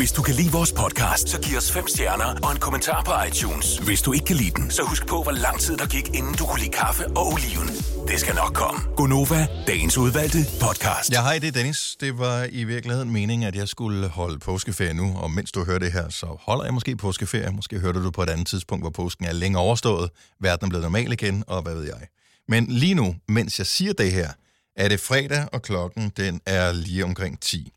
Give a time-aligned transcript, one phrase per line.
[0.00, 3.12] Hvis du kan lide vores podcast, så giv os fem stjerner og en kommentar på
[3.28, 3.78] iTunes.
[3.78, 6.34] Hvis du ikke kan lide den, så husk på, hvor lang tid der gik, inden
[6.34, 7.68] du kunne lide kaffe og oliven.
[8.08, 8.80] Det skal nok komme.
[8.96, 11.12] Gonova, dagens udvalgte podcast.
[11.12, 11.96] Ja, hej, det er Dennis.
[12.00, 15.78] Det var i virkeligheden meningen, at jeg skulle holde påskeferie nu, og mens du hører
[15.78, 17.50] det her, så holder jeg måske påskeferie.
[17.50, 20.10] Måske hørte du på et andet tidspunkt, hvor påsken er længe overstået,
[20.40, 22.06] verden er blevet normal igen, og hvad ved jeg.
[22.48, 24.28] Men lige nu, mens jeg siger det her,
[24.76, 27.72] er det fredag, og klokken den er lige omkring 10.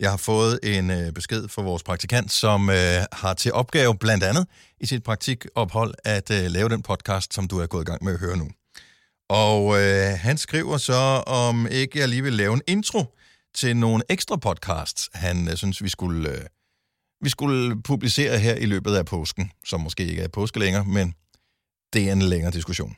[0.00, 4.24] Jeg har fået en øh, besked fra vores praktikant, som øh, har til opgave blandt
[4.24, 4.46] andet
[4.80, 8.12] i sit praktikophold at øh, lave den podcast, som du er gået i gang med
[8.12, 8.48] at høre nu.
[9.28, 13.04] Og øh, han skriver så, om ikke jeg lige vil lave en intro
[13.54, 16.44] til nogle ekstra podcasts, han øh, synes, vi skulle, øh,
[17.20, 21.14] vi skulle publicere her i løbet af påsken, som måske ikke er påske længere, men
[21.92, 22.96] det er en længere diskussion.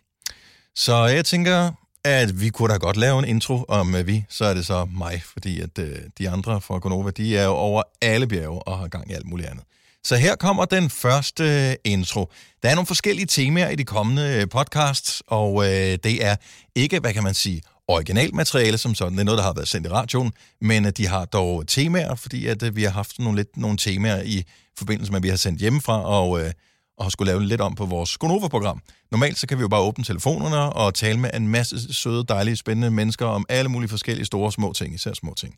[0.74, 1.73] Så jeg tænker,
[2.04, 4.84] at vi kunne da godt lave en intro om uh, vi, så er det så
[4.84, 5.84] mig, fordi at uh,
[6.18, 9.26] de andre fra Gonova, de er jo over alle bjerge og har gang i alt
[9.26, 9.64] muligt andet.
[10.04, 12.32] Så her kommer den første øh, intro.
[12.62, 16.37] Der er nogle forskellige temaer i de kommende podcasts, og øh, det er
[16.74, 19.12] ikke, hvad kan man sige, originalt materiale som sådan.
[19.12, 22.15] Det er noget, der har været sendt i radioen, men uh, de har dog temaer,
[22.15, 24.45] fordi at vi har haft nogle, lidt, nogle temaer i
[24.78, 26.52] forbindelse med, at vi har sendt hjemmefra, og øh,
[27.01, 28.80] og har skulle lave lidt om på vores Gonova-program.
[29.10, 32.56] Normalt så kan vi jo bare åbne telefonerne og tale med en masse søde, dejlige,
[32.56, 35.54] spændende mennesker om alle mulige forskellige store og små ting, især små ting.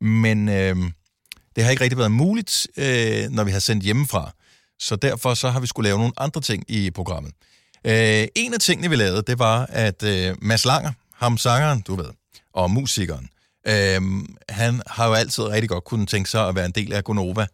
[0.00, 0.76] Men øh,
[1.56, 4.30] det har ikke rigtig været muligt, øh, når vi har sendt hjemmefra.
[4.78, 7.32] Så derfor så har vi skulle lave nogle andre ting i programmet.
[7.84, 11.94] Øh, en af tingene, vi lavede, det var, at øh, Mads Langer, ham sangeren, du
[11.94, 12.10] ved,
[12.52, 13.28] og musikeren,
[13.66, 14.00] øh,
[14.48, 17.46] han har jo altid rigtig godt kunne tænke sig at være en del af Gonova.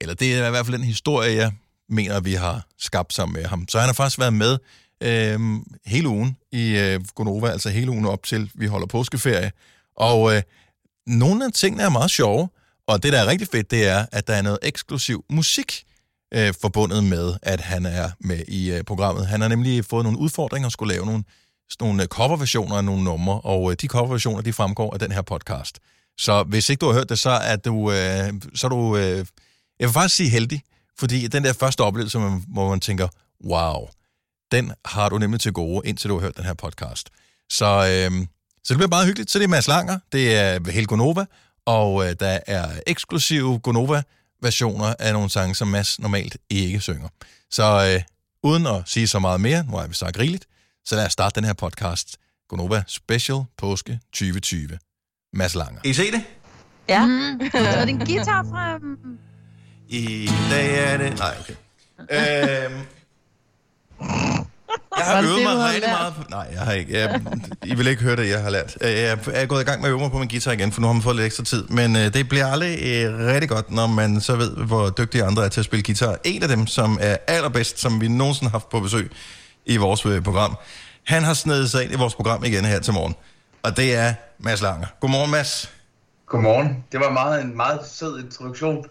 [0.00, 1.52] Eller det er i hvert fald den historie, jeg
[1.90, 3.68] mener, vi har skabt sammen med ham.
[3.68, 4.58] Så han har faktisk været med
[5.02, 5.40] øh,
[5.86, 9.52] hele ugen i øh, Gonova, altså hele ugen op til, vi holder påskeferie.
[9.96, 10.42] Og øh,
[11.06, 12.48] nogle af tingene er meget sjove,
[12.86, 15.84] og det, der er rigtig fedt, det er, at der er noget eksklusiv musik
[16.34, 19.26] øh, forbundet med, at han er med i øh, programmet.
[19.26, 21.24] Han har nemlig fået nogle udfordringer og skulle lave nogle,
[21.80, 25.22] nogle øh, coverversioner af nogle numre, og øh, de coverversioner, de fremgår af den her
[25.22, 25.78] podcast.
[26.18, 29.26] Så hvis ikke du har hørt det, så er du, øh, så er du øh,
[29.80, 30.62] jeg vil faktisk sige heldig,
[31.00, 32.18] fordi den der første oplevelse,
[32.48, 33.08] hvor man tænker,
[33.44, 33.88] wow,
[34.52, 37.10] den har du nemlig til gode, indtil du har hørt den her podcast.
[37.50, 38.26] Så, øh,
[38.64, 39.30] så det bliver meget hyggeligt.
[39.30, 41.24] Så det er Mads Langer, det er Helgo Nova,
[41.66, 47.08] og øh, der er eksklusive Gonova-versioner af nogle sange, som Mads normalt ikke synger.
[47.50, 48.02] Så øh,
[48.42, 50.46] uden at sige så meget mere, nu har vi sagt rigeligt,
[50.84, 52.16] så lad os starte den her podcast.
[52.48, 54.78] Gonova Special Påske 2020.
[55.32, 55.80] Mads Langer.
[55.84, 56.22] I se det?
[56.88, 57.06] Ja.
[57.06, 57.40] Mm.
[57.52, 59.18] Så er det en guitar frem.
[59.92, 61.18] I dag er det...
[61.18, 61.54] Nej, okay.
[61.98, 62.74] Øhm,
[64.98, 66.22] jeg har øvet mig rigtig meget på...
[66.30, 66.98] Nej, jeg har ikke.
[67.00, 67.20] Jeg,
[67.64, 68.76] I vil ikke høre det, jeg har lært.
[68.80, 70.80] Øh, Jeg er gået i gang med at øve mig på min guitar igen, for
[70.80, 71.64] nu har man fået lidt ekstra tid.
[71.68, 75.44] Men øh, det bliver aldrig øh, rigtig godt, når man så ved, hvor dygtige andre
[75.44, 76.16] er til at spille guitar.
[76.24, 79.10] En af dem, som er allerbedst, som vi nogensinde har haft på besøg
[79.66, 80.56] i vores øh, program,
[81.04, 83.14] han har snedet sig ind i vores program igen her til morgen.
[83.62, 84.86] Og det er Mads Langer.
[85.00, 85.70] Godmorgen, Mads.
[86.30, 86.84] Godmorgen.
[86.92, 88.84] Det var meget, en meget sød introduktion.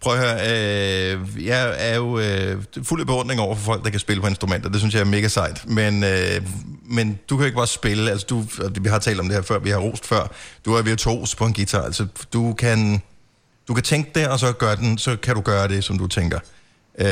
[0.00, 3.90] Prøv at høre, øh, jeg er jo øh, fuld af beundring over for folk, der
[3.90, 4.68] kan spille på instrumenter.
[4.70, 5.68] Det synes jeg er mega sejt.
[5.68, 6.42] Men, øh,
[6.84, 8.10] men du kan ikke bare spille.
[8.10, 10.32] Altså, du, og vi har talt om det her før, vi har rost før.
[10.64, 11.82] Du er virtuos på en guitar.
[11.82, 13.02] Altså, du kan,
[13.68, 16.06] du kan tænke det, og så, gør den, så kan du gøre det, som du
[16.06, 16.38] tænker.
[16.98, 17.06] Øh,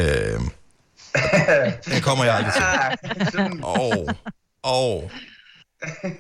[1.85, 2.63] det kommer jeg aldrig til.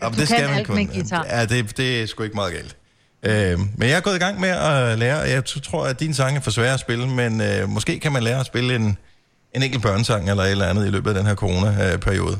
[0.02, 1.26] Men Du kan alt med en guitar.
[1.30, 2.76] Ja, det, det er sgu ikke meget galt.
[3.22, 6.14] Øh, men jeg er gået i gang med at lære, og jeg tror, at din
[6.14, 8.98] sang er for svær at spille, men øh, måske kan man lære at spille en,
[9.54, 12.38] en enkelt børnesang eller et eller andet i løbet af den her corona-periode.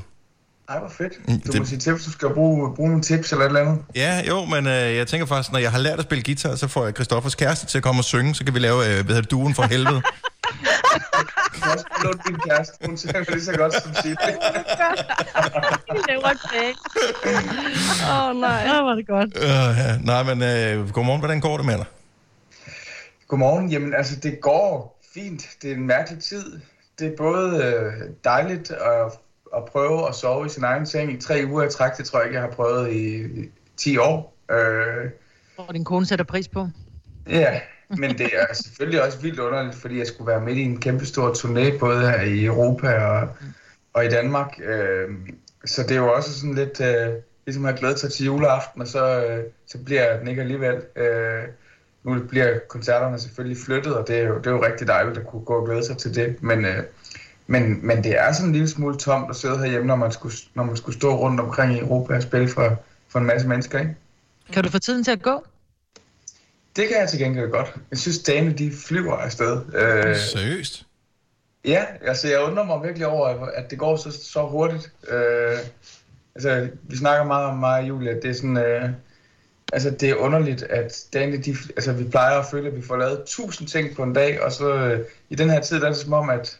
[0.69, 1.13] ej, hvor fedt.
[1.29, 3.49] Mm, Du det- må sige til, hvis du skal bruge, bruge nogle tips eller et
[3.49, 3.79] eller andet.
[3.95, 6.69] Ja, jo, men øh, jeg tænker faktisk, når jeg har lært at spille guitar, så
[6.69, 9.15] får jeg Christoffers kæreste til at komme og synge, så kan vi lave, øh, hvad
[9.15, 10.03] hedder duen for helvede.
[12.05, 12.87] Låne din kæreste.
[12.87, 14.35] Hun synger lige så godt som sige det.
[16.09, 16.71] Det var det.
[18.11, 18.67] Åh oh, nej.
[18.79, 19.37] Åh, var det godt.
[19.37, 19.97] øh, ja.
[19.99, 21.85] Nej, men øh, godmorgen, hvordan går det med dig?
[23.29, 23.71] Godmorgen.
[23.71, 25.43] Jamen, altså, det går fint.
[25.63, 26.61] Det er en mærkelig tid.
[26.99, 27.93] Det er både øh,
[28.25, 29.13] dejligt at,
[29.57, 31.97] at prøve at sove i sin egen seng i tre uger i træk.
[31.97, 33.23] Det tror jeg ikke, jeg har prøvet i
[33.77, 34.37] 10 år.
[34.51, 35.11] Øh,
[35.57, 36.69] Og din kone sætter pris på.
[37.29, 37.61] Ja,
[37.99, 41.07] men det er selvfølgelig også vildt underligt, fordi jeg skulle være midt i en kæmpe
[41.07, 43.29] stor turné, både her i Europa og,
[43.93, 44.61] og i Danmark.
[44.65, 45.09] Øh,
[45.65, 47.15] så det er jo også sådan lidt, øh,
[47.47, 50.77] ligesom jeg have glædet sig til juleaften, og så, øh, så bliver den ikke alligevel.
[50.97, 51.43] Øh,
[52.05, 55.27] nu bliver koncerterne selvfølgelig flyttet, og det er jo, det er jo rigtig dejligt at
[55.27, 56.43] kunne gå og glæde sig til det.
[56.43, 56.83] Men, øh,
[57.47, 60.35] men, men det er sådan en lille smule tomt at sidde herhjemme, når man skulle,
[60.55, 63.79] når man skulle stå rundt omkring i Europa og spille for, for en masse mennesker,
[63.79, 63.97] ikke?
[64.53, 65.45] Kan du få tiden til at gå?
[66.77, 67.75] Det kan jeg til gengæld godt.
[67.91, 69.61] Jeg synes, dagene de flyver afsted.
[69.75, 70.87] Øh, Seriøst?
[71.65, 74.93] ja, altså jeg undrer mig virkelig over, at det går så, så hurtigt.
[75.09, 75.59] Øh,
[76.35, 78.57] altså, vi snakker meget om mig og Julie, at det er sådan...
[78.57, 78.91] Øh,
[79.73, 82.97] altså, det er underligt, at dagene, de, altså, vi plejer at føle, at vi får
[82.97, 85.91] lavet tusind ting på en dag, og så øh, i den her tid, der er
[85.91, 86.59] det som om, at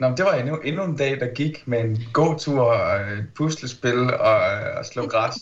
[0.00, 4.14] Nå, det var endnu, endnu en dag, der gik med en gåtur og et puslespil
[4.14, 5.34] og, øh, og slå græs.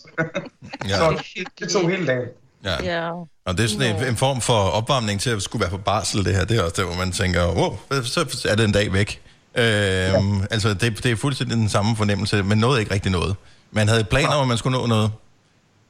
[0.89, 0.97] Ja.
[0.99, 1.23] så
[1.59, 2.27] det tog hele dagen.
[2.63, 2.83] ja.
[2.83, 3.11] Ja.
[3.49, 6.25] Og det er sådan en, en form for opvarmning til at skulle være på barsel,
[6.25, 6.45] det her.
[6.45, 9.21] Det er også der, hvor man tænker, wow, så er det en dag væk.
[9.55, 10.45] Øhm, ja.
[10.51, 13.35] Altså, det, det er fuldstændig den samme fornemmelse, men nåede ikke rigtig noget.
[13.71, 15.11] Man havde planer om, at man skulle nå noget.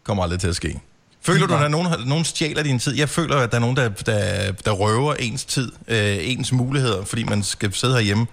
[0.03, 0.79] Kommer aldrig til at ske.
[1.21, 2.97] Føler du, at der er nogen, nogen stjæler din tid?
[2.97, 7.05] Jeg føler, at der er nogen, der, der, der røver ens tid, øh, ens muligheder,
[7.05, 8.27] fordi man skal sidde herhjemme.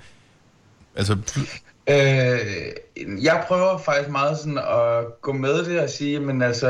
[0.96, 1.16] Altså,
[1.90, 2.72] Øh,
[3.22, 6.68] jeg prøver faktisk meget sådan at gå med det og sige, men altså,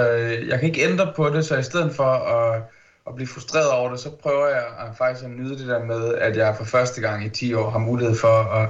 [0.48, 2.62] jeg kan ikke ændre på det, så i stedet for at,
[3.06, 6.14] at blive frustreret over det, så prøver jeg at faktisk at nyde det der med,
[6.14, 8.68] at jeg for første gang i 10 år har mulighed for at,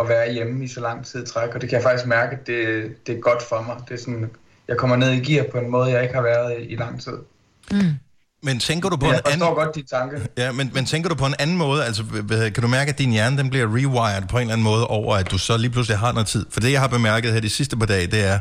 [0.00, 2.36] at være hjemme i så lang tid i træk, og det kan jeg faktisk mærke,
[2.36, 3.76] at det, det er godt for mig.
[3.88, 4.30] Det er sådan,
[4.68, 7.00] jeg kommer ned i gear på en måde, jeg ikke har været i, i lang
[7.00, 7.18] tid.
[7.70, 8.05] Mm
[8.46, 9.48] men tænker du på Men en anden...
[9.48, 10.18] godt de tanker.
[10.38, 11.84] Ja, men, men tænker du på en anden måde?
[11.84, 12.04] Altså,
[12.54, 15.16] kan du mærke, at din hjerne den bliver rewired på en eller anden måde over,
[15.16, 16.46] at du så lige pludselig har noget tid?
[16.50, 18.38] For det, jeg har bemærket her de sidste par dage, det er,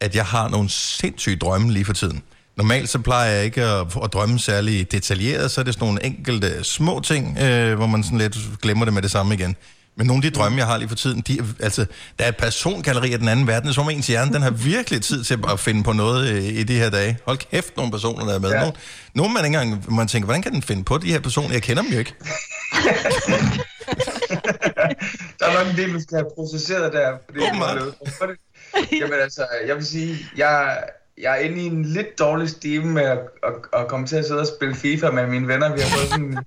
[0.00, 2.22] at jeg har nogle sindssyge drømme lige for tiden.
[2.56, 6.04] Normalt så plejer jeg ikke at, at drømme særlig detaljeret, så er det sådan nogle
[6.04, 9.56] enkelte små ting, øh, hvor man sådan lidt glemmer det med det samme igen.
[9.96, 11.86] Men nogle af de drømme, jeg har lige for tiden, de, altså,
[12.18, 14.50] der er et persongalleri af den anden verden, er som om ens hjerne, den har
[14.50, 17.18] virkelig tid til at finde på noget øh, i de her dage.
[17.26, 18.50] Hold kæft, nogle personer, der er med.
[18.50, 18.60] Ja.
[18.60, 18.72] Nogle,
[19.14, 21.52] nogle man ikke engang, man tænker, hvordan kan den finde på de her personer?
[21.52, 22.14] Jeg kender dem jo ikke.
[25.38, 27.12] Der er nok en del, du skal have processeret der.
[27.24, 27.78] Fordi Åbenbart.
[29.00, 30.78] Jamen altså, jeg vil sige, jeg,
[31.18, 34.24] jeg er inde i en lidt dårlig stime med at, at, at komme til at
[34.24, 35.74] sidde og spille FIFA med mine venner.
[35.74, 36.38] Vi har fået sådan en,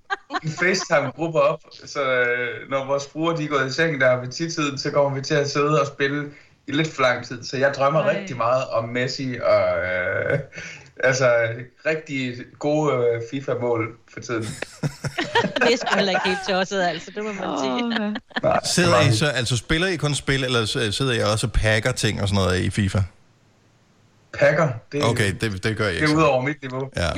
[0.60, 4.78] FaceTime-gruppe op, så øh, når vores fruer de er gået i seng der ved tidtiden,
[4.78, 6.30] så kommer vi til at sidde og spille
[6.68, 7.44] i lidt for lang tid.
[7.44, 8.20] Så jeg drømmer Ej.
[8.20, 10.40] rigtig meget om Messi og øh,
[11.04, 11.32] altså
[11.86, 14.44] rigtig gode øh, FIFA-mål for tiden.
[15.62, 17.12] Det er sgu heller ikke helt tosset, altså.
[17.16, 17.84] Det må man sige.
[17.84, 21.54] Åh, Nej, Sidder I så, altså spiller I kun spil, eller sidder I også og
[21.54, 23.00] pakker ting og sådan noget i FIFA?
[24.40, 26.14] Pakker, det, Okay, det, det gør jeg det ikke.
[26.14, 26.90] er ud over mit niveau.
[26.96, 27.10] Ja, ja.
[27.12, 27.14] Det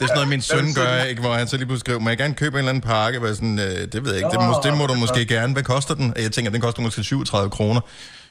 [0.00, 1.08] er sådan noget, min søn Hvad gør, det?
[1.08, 3.18] ikke, hvor han så lige pludselig skriver, må jeg gerne købe en eller anden pakke?
[3.18, 5.26] Hvor jeg sådan, øh, det ved jeg ikke, det, må, det må du det måske
[5.26, 5.52] gerne.
[5.52, 6.14] Hvad koster den?
[6.16, 7.80] Jeg tænker, den koster måske 37 kroner.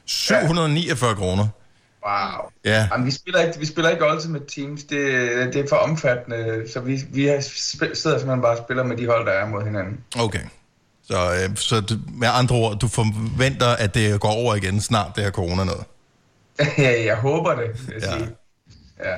[0.06, 1.46] 749 kroner.
[2.06, 2.50] Wow.
[2.64, 4.80] Ja, Jamen, vi spiller ikke, vi spiller ikke Ultimate Teams.
[4.84, 4.98] Det,
[5.54, 8.96] det er for omfattende, så vi, vi har sp- sidder simpelthen bare og spiller med
[8.96, 9.98] de hold, der er mod hinanden.
[10.18, 10.40] okay.
[11.10, 15.24] Så, øh, så med andre ord, du forventer, at det går over igen snart, det
[15.24, 15.84] her corona noget.
[16.78, 18.18] Ja, jeg håber det, vil jeg Ja.
[18.18, 18.28] sige.
[19.04, 19.14] Ja.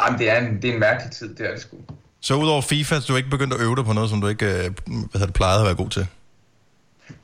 [0.00, 1.76] Jamen, det er, en, det er en mærkelig tid, det er det sgu.
[2.20, 4.46] Så udover FIFA, så du ikke begyndt at øve dig på noget, som du ikke
[4.46, 4.70] øh, hvad
[5.12, 6.06] hedder det, plejede at være god til?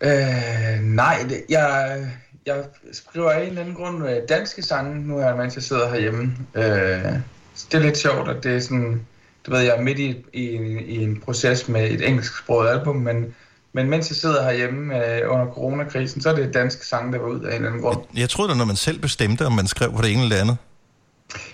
[0.00, 2.00] Øh, nej, det, jeg,
[2.46, 5.88] jeg skriver af en eller anden grund øh, danske sange nu her, mens jeg sidder
[5.90, 6.36] herhjemme.
[6.54, 9.06] Øh, det er lidt sjovt, at det er sådan,
[9.46, 10.46] du ved, jeg er midt i, i,
[10.78, 13.34] i en proces med et engelsksproget album, men,
[13.72, 17.28] men mens jeg sidder herhjemme øh, under coronakrisen, så er det danske sange, der var
[17.28, 18.00] ud af en eller anden grund.
[18.16, 20.42] Jeg troede da, når man selv bestemte, om man skrev på det ene eller det
[20.42, 20.56] andet.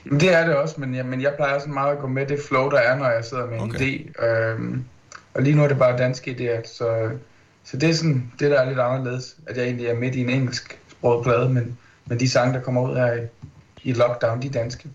[0.06, 2.26] Jamen, det er det også, men jeg, men jeg plejer sådan meget at gå med
[2.26, 3.99] det flow, der er, når jeg sidder med en Okay.
[3.99, 4.25] idé.
[4.26, 4.85] Øhm,
[5.35, 7.11] og lige nu er det bare danske idéer, så,
[7.65, 10.21] så det er sådan det, der er lidt anderledes, at jeg egentlig er midt i
[10.21, 13.21] en engelsk sproget plade, men, men de sange, der kommer ud her i,
[13.83, 14.88] i lockdown, de er danske.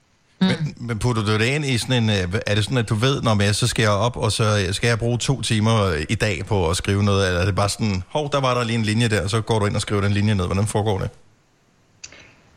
[0.47, 2.09] Men, men putter du det ind i sådan en...
[2.09, 4.67] øh, Er det sådan, at du ved, når jeg så skal jeg op, og så
[4.71, 7.27] skal jeg bruge to timer øh, i dag på at skrive noget?
[7.27, 9.41] Eller er det bare sådan, hov, der var der lige en linje der, og så
[9.41, 10.45] går du ind og skriver den linje ned.
[10.45, 11.09] Hvordan foregår det?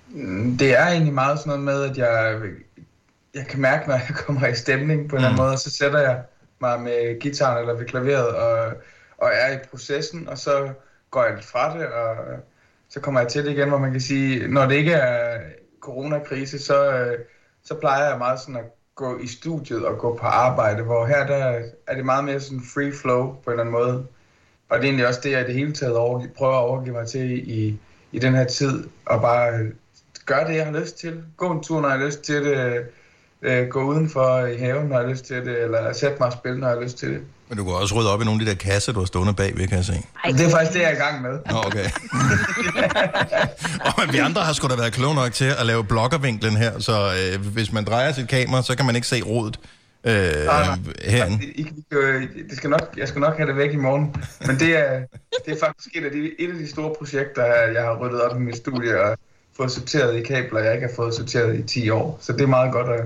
[0.08, 2.40] Mm, Det er egentlig meget sådan noget med, at jeg,
[3.34, 5.42] jeg kan mærke, når jeg kommer i stemning på en eller anden Mm.
[5.42, 6.16] måde, og så sætter jeg
[6.60, 8.58] mig med gitaren eller ved klaveret og,
[9.18, 10.68] og er i processen, og så
[11.10, 12.16] går jeg lidt fra det, og
[12.90, 15.38] så kommer jeg til det igen, hvor man kan sige, når det ikke er
[15.80, 17.18] coronakrise, så, øh,
[17.66, 21.26] så plejer jeg meget sådan at gå i studiet og gå på arbejde, hvor her
[21.26, 24.06] der er det meget mere sådan free flow på en eller anden måde.
[24.68, 26.94] Og det er egentlig også det, jeg i det hele taget over, prøver at overgive
[26.94, 27.78] mig til i,
[28.12, 29.72] i den her tid, og bare øh,
[30.26, 31.24] gøre det, jeg har lyst til.
[31.36, 32.56] Gå en tur, når jeg har lyst til det.
[32.56, 32.84] Øh,
[33.42, 35.62] øh, gå udenfor i haven, når jeg har lyst til det.
[35.62, 37.22] Eller sætte mig og spille, når jeg har lyst til det.
[37.48, 39.34] Men du kan også rydde op i nogle af de der kasser, du har stående
[39.34, 39.92] bagved, kan jeg se.
[40.24, 41.38] Ej, Det er faktisk det, jeg er i gang med.
[41.50, 41.90] Nå, okay.
[43.86, 46.78] og men vi andre har sgu da været kloge nok til at lave blokkervinklen her,
[46.78, 49.60] så øh, hvis man drejer sit kamera, så kan man ikke se rodet
[50.04, 50.78] øh, nej.
[51.04, 51.44] herinde.
[51.44, 54.16] I, I, øh, det skal nok, jeg skal nok have det væk i morgen.
[54.46, 55.00] Men det er,
[55.46, 58.36] det er faktisk et af, de, et af de store projekter, jeg har ryddet op
[58.36, 59.18] i mit studie og
[59.56, 62.18] fået sorteret i kabler, jeg ikke har fået sorteret i 10 år.
[62.22, 63.04] Så det er meget godt at,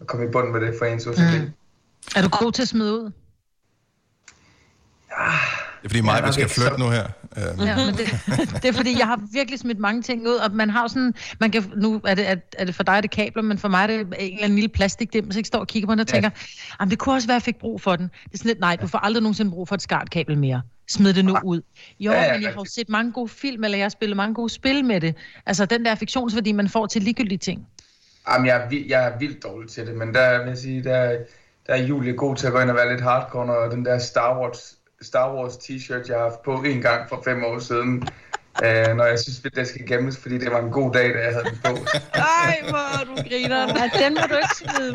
[0.00, 1.40] at komme i bund med det for ens OCD.
[1.40, 1.50] Mm.
[2.16, 3.10] Er du god til at smide ud?
[5.82, 7.04] Det er fordi mig, vi skal flytte så- nu her.
[7.36, 8.06] Uh, Ja, men det,
[8.62, 11.50] det er fordi, jeg har virkelig smidt mange ting ud, og man har sådan, man
[11.50, 13.82] kan, nu er det, er, er det for dig, er det kabler, men for mig
[13.82, 16.06] er det en eller anden lille plastikdim, så jeg står og kigger på den og
[16.06, 16.30] tænker,
[16.80, 18.04] jamen det kunne også være, at jeg fik brug for den.
[18.24, 20.62] Det er sådan lidt, nej, du får aldrig nogensinde brug for et skartkabel mere.
[20.88, 21.60] Smid det nu ud.
[22.00, 24.16] Jo, Ja, ja, men jeg har jo set mange gode film, eller jeg har spillet
[24.16, 25.14] mange gode spil med det.
[25.46, 27.66] Altså den der fiktionsværdi, man får til ligegyldige ting.
[28.30, 30.84] Jamen, jeg er, vild, jeg er vildt dårlig til det, men der vil jeg sige,
[30.84, 31.00] der,
[31.66, 33.98] der er Julie god til at gå ind og være lidt hardcore, og den der
[33.98, 38.08] Star Wars, Star Wars t-shirt, jeg har haft på en gang for fem år siden,
[38.64, 41.18] øh, når jeg synes, at det skal gemmes, fordi det var en god dag, da
[41.18, 41.70] jeg havde den på.
[42.14, 43.66] Ej, hvor er du griner.
[43.66, 44.94] Nej, den må du ikke smide ud.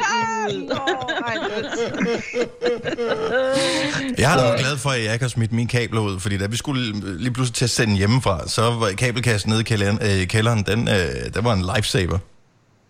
[4.18, 6.48] jeg har været glad for, at jeg ikke har smidt mine kabler ud, fordi da
[6.48, 6.82] vi skulle
[7.18, 10.88] lige pludselig til at sende hjemmefra, så var kabelkassen nede i kælderen, øh, kælderen den,
[10.88, 12.18] øh, der var en lifesaver.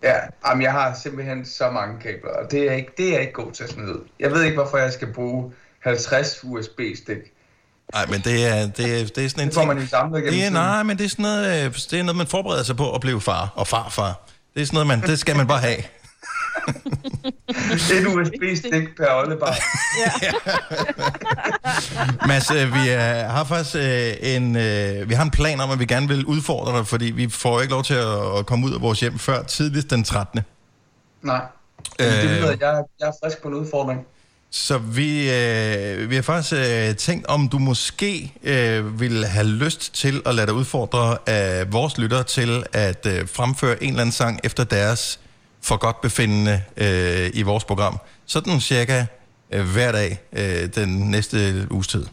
[0.02, 3.20] Ja, jamen, jeg har simpelthen så mange kabler, og det er, ikke, det er jeg
[3.20, 4.00] ikke god til at smide ud.
[4.20, 5.52] Jeg ved ikke, hvorfor jeg skal bruge
[5.88, 7.16] 50 USB-stik.
[7.94, 9.84] Nej, men det er, det, er, det er sådan en Det får man ting...
[9.84, 12.26] jo samlet Det er, nej, men det er sådan noget, øh, det er noget, man
[12.26, 14.28] forbereder sig på at blive far og farfar.
[14.54, 15.76] Det er sådan noget, man, det skal man bare have.
[17.98, 19.54] Et USB-stik per oldebar.
[22.28, 25.78] Mads, øh, vi er, har faktisk øh, en, øh, vi har en plan om, at
[25.78, 27.94] vi gerne vil udfordre dig, fordi vi får ikke lov til
[28.38, 30.40] at, komme ud af vores hjem før tidligst den 13.
[31.22, 31.40] Nej.
[31.98, 32.30] Men det Øh.
[32.36, 34.06] lyder, at jeg, jeg er frisk på en udfordring.
[34.50, 39.94] Så vi, øh, vi har faktisk øh, tænkt, om du måske øh, vil have lyst
[39.94, 44.12] til at lade dig udfordre af vores lyttere til at øh, fremføre en eller anden
[44.12, 45.20] sang efter deres
[45.62, 47.98] for godt befindende øh, i vores program.
[48.26, 49.06] Sådan cirka
[49.50, 52.06] øh, hver dag øh, den næste uges tid.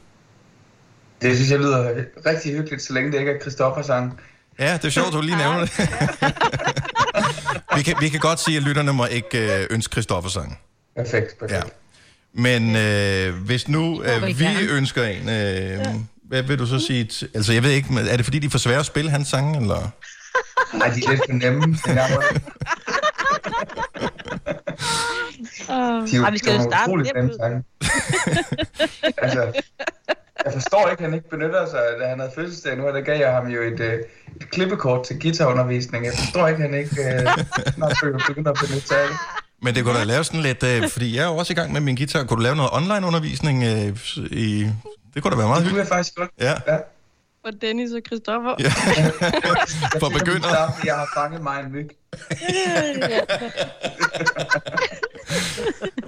[1.22, 1.94] Det synes jeg lyder
[2.26, 4.20] rigtig hyggeligt, så længe det ikke er Christoffer-sang.
[4.60, 5.72] Ja, det er sjovt, at du lige nævner det.
[7.78, 10.60] vi, kan, vi kan godt sige, at lytterne må ikke øh, ønske Christoffer sang.
[10.96, 11.52] Perfekt, perfekt.
[11.52, 11.62] Ja.
[12.38, 15.86] Men øh, hvis nu øh, vi ønsker en, øh,
[16.28, 17.10] hvad vil du så sige?
[17.12, 19.12] T- altså, jeg ved ikke, men er det fordi, de er for svære at spille
[19.12, 19.76] hans sange, eller?
[20.82, 21.60] Ej, de er lidt for nemme.
[21.60, 21.76] Må,
[26.06, 27.64] de er jo, vi skal jo starte nemme
[29.24, 29.62] altså,
[30.46, 33.02] jeg forstår ikke, at han ikke benytter sig, da han havde fødselsdag nu, og der
[33.02, 33.94] gav jeg ham jo et, øh,
[34.42, 36.06] et klippekort til guitarundervisning.
[36.06, 37.20] Jeg forstår ikke, at han ikke øh,
[37.76, 39.18] snart begynder at benytte sig af det.
[39.62, 41.74] Men det kunne da lave sådan lidt, øh, fordi jeg er jo også i gang
[41.74, 42.24] med min guitar.
[42.24, 43.98] Kunne du lave noget online-undervisning øh,
[44.32, 44.70] i...
[45.14, 45.78] Det kunne da være meget Det kunne hyggeligt.
[45.78, 46.30] jeg faktisk godt.
[46.40, 46.78] Ja, Ja.
[47.46, 48.56] For Dennis og Christoffer.
[48.60, 48.70] ja.
[50.00, 51.90] For starte, Jeg har fanget mig en myg.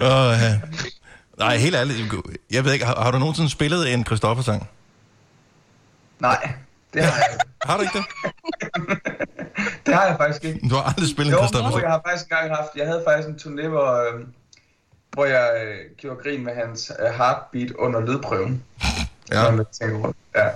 [0.00, 0.52] Og, øh,
[1.38, 2.12] nej, helt ærligt.
[2.50, 4.68] Jeg ved ikke, har, har du nogensinde spillet en Christoffer-sang?
[6.20, 6.52] Nej,
[6.94, 7.44] det har jeg ikke.
[7.64, 8.04] Har du ikke det?
[9.88, 10.68] Det har jeg faktisk ikke.
[10.70, 11.82] Du har aldrig spillet Jo, Christoffer-sang?
[11.82, 14.20] jeg har faktisk engang haft, jeg havde faktisk en turné, hvor, øh,
[15.12, 18.62] hvor jeg øh, gjorde grin med hans øh, heartbeat under lydprøven.
[19.32, 19.44] Ja.
[19.80, 20.12] Tænker.
[20.36, 20.46] Ja.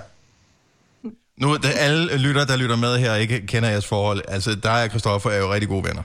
[1.37, 4.21] Nu, det, alle lytter, der lytter med her, ikke kender jeres forhold.
[4.27, 6.01] Altså, dig og Christoffer er jo rigtig gode venner.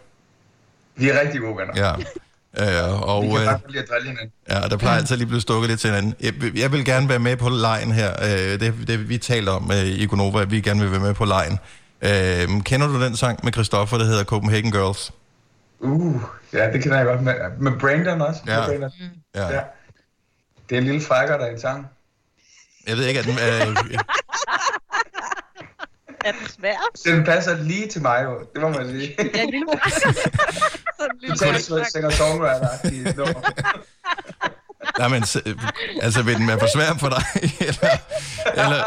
[0.97, 1.73] Vi er rigtig gode venner.
[1.77, 1.93] Ja.
[2.59, 4.33] Øh, og Vi kan øh, lide at drille hinanden.
[4.51, 6.15] ja, der plejer altid lige at blive stukket lidt til hinanden.
[6.21, 8.11] Jeg, jeg vil gerne være med på lejen her.
[8.23, 11.15] Øh, det, det vi talte om øh, i Gonova, at vi gerne vil være med
[11.15, 11.59] på lejen.
[12.03, 15.13] Øh, kender du den sang med Christoffer, der hedder Copenhagen Girls?
[15.79, 17.23] Uh, ja, det kender jeg godt.
[17.23, 18.41] Med, med Brandon også.
[18.47, 18.61] Ja.
[18.61, 18.91] Med Brandon.
[19.35, 19.49] Ja.
[19.49, 19.61] ja.
[20.69, 21.87] Det er en lille frækker, der er en sang.
[22.87, 23.35] Jeg ved ikke, at den...
[23.35, 23.77] Øh,
[26.25, 26.77] Er den svær?
[27.05, 28.39] Den passer lige til mig, jo.
[28.55, 29.17] Det må man sige.
[29.35, 29.67] Ja, lille
[30.99, 31.21] Sådan en
[32.91, 33.41] lille nummer.
[34.99, 35.37] nej, men, s-
[36.03, 37.23] altså, vil den være for svær for dig?
[37.69, 37.89] eller,
[38.65, 38.85] eller,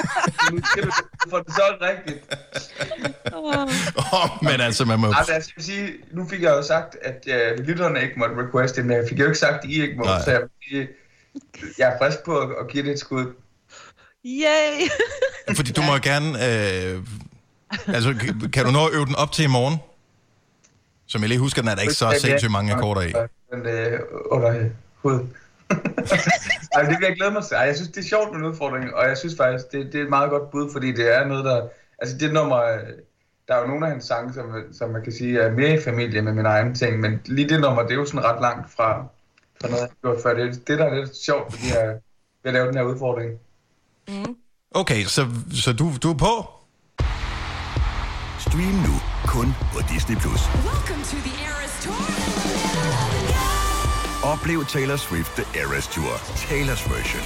[0.52, 0.90] Nu skal du
[1.30, 2.18] får det så rigtigt.
[4.12, 5.12] oh, men altså, man må...
[5.16, 7.28] Altså, jeg skal sige, nu fik jeg jo sagt, at
[7.58, 10.04] uh, lytterne ikke måtte requeste, men jeg fik jo ikke sagt, at I ikke må.
[10.04, 10.22] Nej.
[10.24, 10.88] Så jeg, sige,
[11.78, 13.32] jeg er frisk på at, at give det et skud.
[14.24, 14.88] Yay!
[15.56, 16.28] Fordi du må jo gerne...
[16.46, 17.02] Øh,
[17.86, 19.76] altså, kan- kan du nå at øve den op til i morgen?
[21.06, 23.12] Som jeg lige husker, den er der ikke så sindssygt mange akkorder i.
[23.52, 24.00] Men øh,
[24.30, 24.64] under øh,
[25.02, 25.28] hovedet.
[26.72, 27.54] Ej, det vil jeg glæde mig til.
[27.54, 30.00] Ej, jeg synes, det er sjovt med en udfordring, og jeg synes faktisk, det, det
[30.00, 31.68] er et meget godt bud, fordi det er noget, der...
[31.98, 32.60] Altså, det nummer...
[33.48, 35.80] Der er jo nogle af hans sange, som, som man kan sige er mere i
[35.84, 38.70] familie med mine egne ting, men lige det nummer, det er jo sådan ret langt
[38.76, 39.06] fra,
[39.60, 40.34] fra noget, jeg har gjort før.
[40.34, 41.98] Det det, der er lidt sjovt, fordi jeg
[42.44, 43.30] vil lave den her udfordring.
[44.70, 46.34] Okay, så, så du, du er på?
[48.38, 48.94] Stream nu
[49.26, 50.16] kun på Disney+.
[50.16, 50.42] Plus.
[50.70, 52.87] Welcome to the Eras Tour.
[54.22, 57.22] Oplev Taylor Swift The Eras Tour, Taylor's version.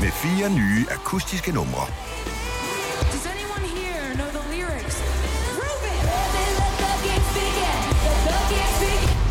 [0.00, 1.86] Med fire nye akustiske numre.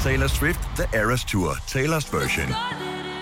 [0.03, 2.55] Taylor Swift The Eras Tour, Taylor's version.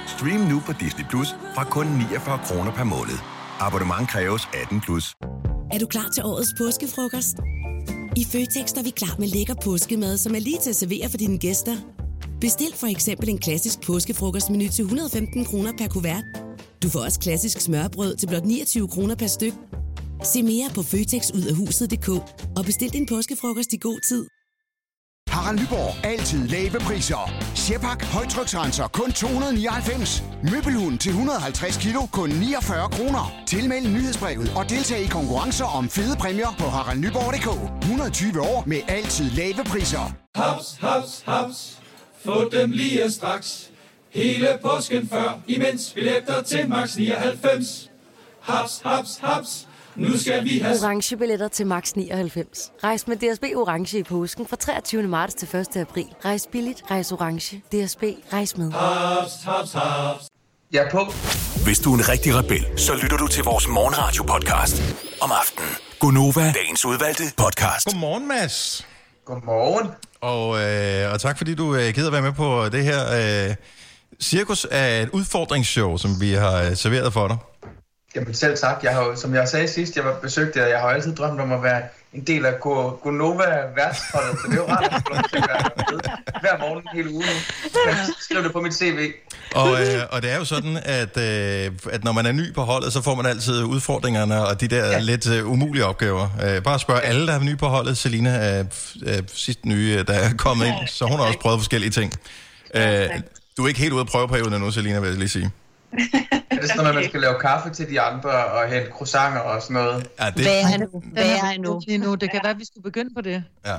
[0.08, 3.17] Stream nu på Disney Plus fra kun 49 kroner per måned.
[3.60, 5.15] Abonnement kræves 18 plus.
[5.72, 7.38] Er du klar til årets påskefrokost?
[8.15, 11.17] I Føtex er vi klar med lækker påskemad, som er lige til at servere for
[11.17, 11.97] dine gæster.
[12.41, 16.24] Bestil for eksempel en klassisk påskefrokostmenu til 115 kroner per kuvert.
[16.84, 19.53] Du får også klassisk smørbrød til blot 29 kroner per styk.
[20.24, 22.10] Se mere på føtexudafhuset.dk
[22.58, 24.27] og bestil din påskefrokost i god tid.
[25.29, 26.06] Harald Nyborg.
[26.06, 27.34] Altid lave priser.
[27.56, 28.03] Sjehpak.
[28.03, 28.88] Højtryksrenser.
[28.88, 30.24] Kun 299.
[30.51, 32.01] Møbelhund til 150 kilo.
[32.12, 33.44] Kun 49 kroner.
[33.48, 37.50] Tilmeld nyhedsbrevet og deltag i konkurrencer om fede præmier på haraldnyborg.dk.
[37.84, 40.15] 120 år med altid lave priser.
[40.36, 41.87] Haps, haps, haps.
[42.28, 43.70] Få dem lige straks.
[44.10, 47.92] Hele påsken før, imens billetter til max 99.
[48.42, 49.68] Haps, haps, haps.
[49.96, 50.78] Nu skal vi have...
[50.84, 52.72] Orange billetter til max 99.
[52.84, 55.04] Rejs med DSB Orange i påsken fra 23.
[55.04, 55.78] marts til 1.
[55.78, 56.06] april.
[56.26, 57.58] Rejs billigt, rejs orange.
[57.58, 58.04] DSB,
[58.34, 58.72] rejs med.
[58.72, 60.28] Haps, haps, haps.
[60.72, 61.06] Jeg er på.
[61.66, 64.82] Hvis du er en rigtig rebel, så lytter du til vores morgenradio-podcast
[65.22, 65.70] om aftenen.
[66.00, 67.86] Gunova, dagens udvalgte podcast.
[67.86, 68.88] Godmorgen, Mads.
[69.28, 69.88] Godmorgen.
[70.22, 73.56] Og, øh, og tak fordi du øh, gider være med på det her øh,
[74.22, 77.38] cirkus af et udfordringsshow, som vi har øh, serveret for dig.
[78.16, 78.84] Jamen selv tak.
[78.84, 81.52] Jeg har som jeg sagde sidst, jeg var besøgt jer, jeg har altid drømt om
[81.52, 81.82] at være
[82.18, 83.46] en del af Go- Gonova
[83.76, 86.00] værtsholdet, så det er jo rart at være med
[86.42, 87.28] hver morgen hele ugen.
[87.88, 89.12] Jeg skriver det på mit CV.
[89.56, 92.62] Og, øh, og det er jo sådan, at, øh, at når man er ny på
[92.62, 95.00] holdet, så får man altid udfordringerne og de der ja.
[95.00, 96.30] lidt øh, umulige opgaver.
[96.44, 97.98] Øh, bare spørg alle, der er nye på holdet.
[97.98, 98.64] Selina er,
[99.06, 102.14] er sidst nye, der er kommet ind, så hun har også prøvet forskellige ting.
[102.76, 103.10] Øh,
[103.58, 105.52] du er ikke helt ude af prøveperioden endnu, Selina, vil jeg lige sige.
[106.51, 109.62] Er det sådan noget, man skal lave kaffe til de andre og hente croissanter og
[109.62, 110.08] sådan noget?
[110.20, 111.03] Ja, det, Hvad er nu?
[111.13, 111.82] Hvad er nu?
[111.88, 112.15] Lige nu?
[112.15, 113.44] Det kan være, at vi skulle begynde på det.
[113.65, 113.75] ja.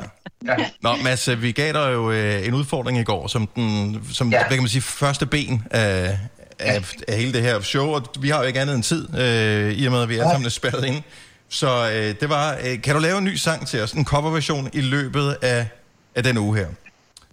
[0.46, 0.56] Ja.
[0.82, 4.30] Nå, Mads, øh, vi gav dig jo øh, en udfordring i går, som, den, som
[4.30, 4.36] ja.
[4.36, 4.42] Ja.
[4.46, 6.18] hvad kan man sige, første ben af,
[6.58, 9.72] af, af hele det her show, og vi har jo ikke andet end tid, øh,
[9.72, 11.02] i og med, at vi alle sammen er spærret ind.
[11.48, 14.70] Så øh, det var, øh, kan du lave en ny sang til os, en coverversion
[14.72, 15.66] i løbet af,
[16.14, 16.66] af den uge her?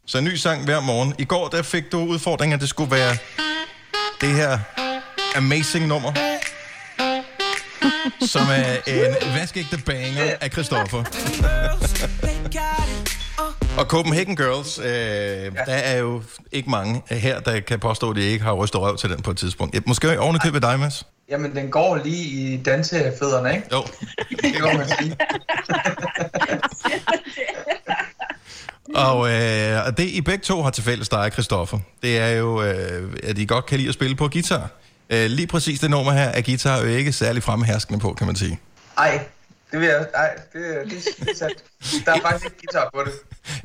[0.06, 1.14] Så en ny sang hver morgen.
[1.20, 3.18] I går, der fik du udfordringen, at det skulle være
[4.22, 4.60] det her
[5.36, 6.12] amazing nummer,
[8.22, 11.04] som er en vaskeægte banger af Christoffer.
[13.78, 15.50] Og Copenhagen Girls, øh, ja.
[15.50, 18.98] der er jo ikke mange her, der kan påstå, at de ikke har rystet røv
[18.98, 19.76] til den på et tidspunkt.
[19.76, 21.06] Ja, Måske ovenikøbet dig, Mads?
[21.30, 23.68] Jamen, den går lige i dansefødderne, ikke?
[23.72, 23.84] Jo.
[24.42, 25.18] Det må man sige.
[28.94, 32.64] Og, øh, og det, I begge to har til fælles, dig Christoffer, det er jo,
[32.64, 34.70] øh, at I godt kan lide at spille på guitar.
[35.10, 38.36] Øh, lige præcis det nummer her er guitar jo ikke særlig fremherskende på, kan man
[38.36, 38.60] sige.
[38.98, 39.26] Ej,
[39.72, 40.08] det vil jeg...
[40.14, 41.64] Ej, det, det, det er sandt.
[42.06, 43.14] Der er faktisk ikke guitar på det.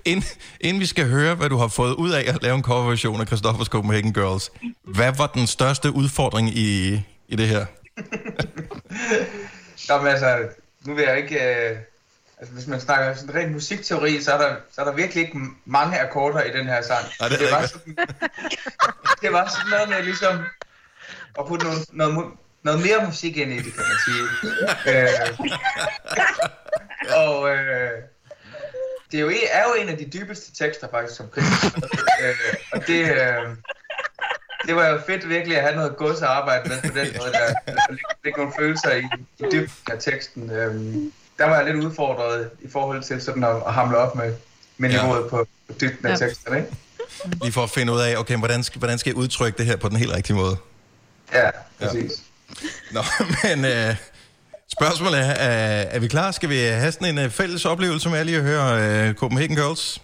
[0.05, 0.23] Ind,
[0.61, 3.27] inden vi skal høre, hvad du har fået ud af at lave en coverversion af
[3.27, 4.51] Christoffers Copenhagen Girls,
[4.85, 7.59] hvad var den største udfordring i, i det her?
[9.89, 10.39] Nå, men altså,
[10.87, 11.37] nu vil jeg ikke...
[11.37, 11.77] Øh,
[12.40, 15.38] altså, hvis man snakker sådan ren musikteori, så er, der, så er der virkelig ikke
[15.64, 17.07] mange akkorder i den her sang.
[17.20, 17.96] Nej, det er det, var sådan,
[19.22, 20.44] det var sådan noget med ligesom
[21.38, 24.24] at putte noget, noget, noget mere musik ind i det, kan man sige.
[24.92, 25.38] øh,
[27.16, 27.90] og øh,
[29.12, 32.00] det er jo, er jo en af de dybeste tekster faktisk, som Chris har skrevet.
[32.22, 33.57] øh, Og det, øh,
[34.66, 37.33] det var jo fedt virkelig at have noget gods at arbejde med på den måde,
[37.33, 39.03] der, der ligge, ligge nogle følelser i,
[39.38, 40.50] i dybden af teksten.
[40.50, 44.35] Øhm, der var jeg lidt udfordret i forhold til sådan at, at hamle op med,
[44.79, 45.03] med Ja.
[45.03, 46.26] niveauet på, på dybden af Ja.
[46.26, 46.68] teksten, ikke?
[47.42, 49.76] Lige for at finde ud af, okay, hvordan skal, hvordan skal jeg udtrykke det her
[49.76, 50.57] på den helt rigtige måde?
[51.33, 51.50] Ja,
[51.81, 52.12] præcis.
[52.92, 53.00] Nå,
[53.44, 53.96] men øh,
[54.72, 56.31] spørgsmålet er, er, er vi klar?
[56.31, 60.03] Skal vi have sådan en øh, fælles oplevelse med lige at høre øh, Copenhagen Girls?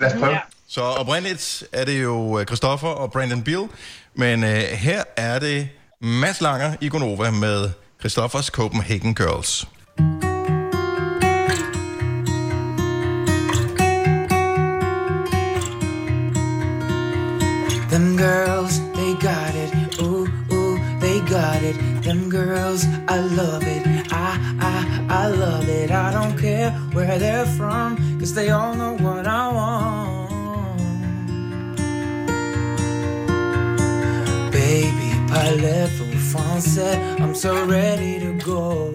[0.00, 0.32] Lad os prøve.
[0.32, 0.38] Ja.
[0.68, 3.68] Så oprindeligt er det jo øh, Christoffer og Brandon Beal,
[4.14, 5.68] men øh, her er det
[6.00, 9.66] Mads Langer i Gonova med Christoffers Copenhagen Girls.
[9.98, 10.31] Them
[18.22, 19.70] girls, they got it.
[20.00, 21.76] Ooh, ooh, they got it.
[22.04, 23.82] Them girls, I love it.
[24.12, 24.28] I,
[24.60, 24.76] I,
[25.22, 25.90] I love it.
[25.90, 27.88] I don't care where they're from,
[28.20, 30.30] cause they all know what I want.
[34.52, 36.96] Baby, parlez-vous français?
[37.20, 38.94] I'm so ready to go.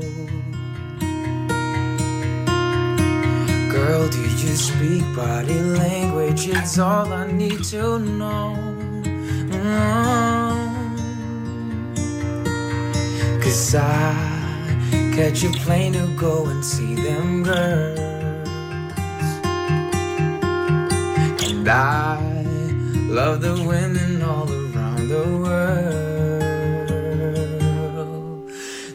[3.76, 6.48] Girl, do you speak body language?
[6.48, 8.87] It's all I need to know.
[13.42, 14.14] Cause I
[15.16, 18.00] catch a plane to go and see them girls.
[21.44, 22.46] And And I
[23.10, 26.08] love the women all around the world.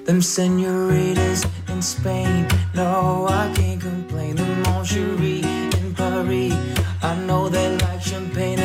[0.07, 4.37] Them senoritas in Spain, no, I can't complain.
[4.37, 5.45] The Moncherie
[5.79, 6.55] in Paris,
[7.03, 8.62] I know they like champagne.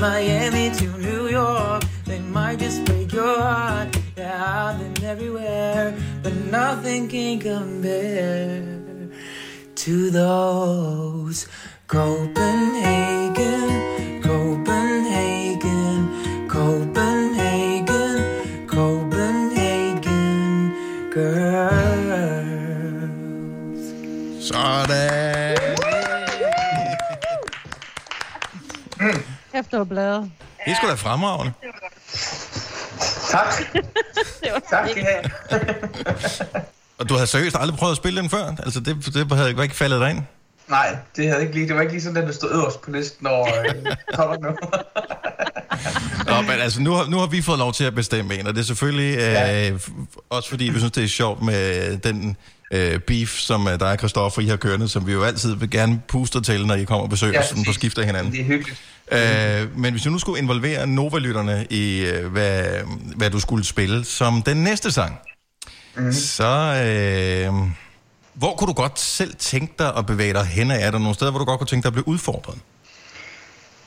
[0.00, 3.94] Miami to New York, they might just break your heart.
[4.16, 8.80] Yeah, I've been everywhere, but nothing can compare
[9.74, 11.46] to those
[11.86, 16.08] Copenhagen, Copenhagen,
[16.48, 20.72] Copenhagen, Copenhagen
[21.10, 21.70] girls.
[24.40, 25.09] Sådan.
[29.60, 30.30] Efter bladet.
[30.64, 31.52] Det er sgu da fremragende.
[33.30, 33.74] Tak.
[34.42, 35.30] Det var Tak, have.
[36.98, 38.54] Og du havde seriøst aldrig prøvet at spille den før?
[38.64, 40.22] Altså, det, det havde ikke faldet dig ind?
[40.68, 42.90] Nej, det havde ikke lige, det var ikke lige sådan, den der stod øverst på
[42.90, 44.56] listen over øh, kommer nu.
[46.26, 48.54] Nå, men altså, nu har, nu har vi fået lov til at bestemme en, og
[48.54, 52.36] det er selvfølgelig øh, f- også fordi, vi synes, det er sjovt med den
[52.70, 55.70] øh, beef, som øh, dig og Christoffer, I har kørende, som vi jo altid vil
[55.70, 57.74] gerne puste til, når I kommer og besøger Ja, os på præcis.
[57.74, 58.32] skift af hinanden.
[58.32, 58.80] Det er hyggeligt.
[59.12, 62.64] Øh, men hvis du nu skulle involvere Nova-lytterne i, øh, hvad,
[63.16, 65.18] hvad du skulle spille som den næste sang,
[65.96, 66.12] mm.
[66.12, 66.44] så
[66.86, 67.54] øh,
[68.34, 70.70] hvor kunne du godt selv tænke dig at bevæge dig hen?
[70.70, 72.58] Er der nogle steder, hvor du godt kunne tænke dig at blive udfordret?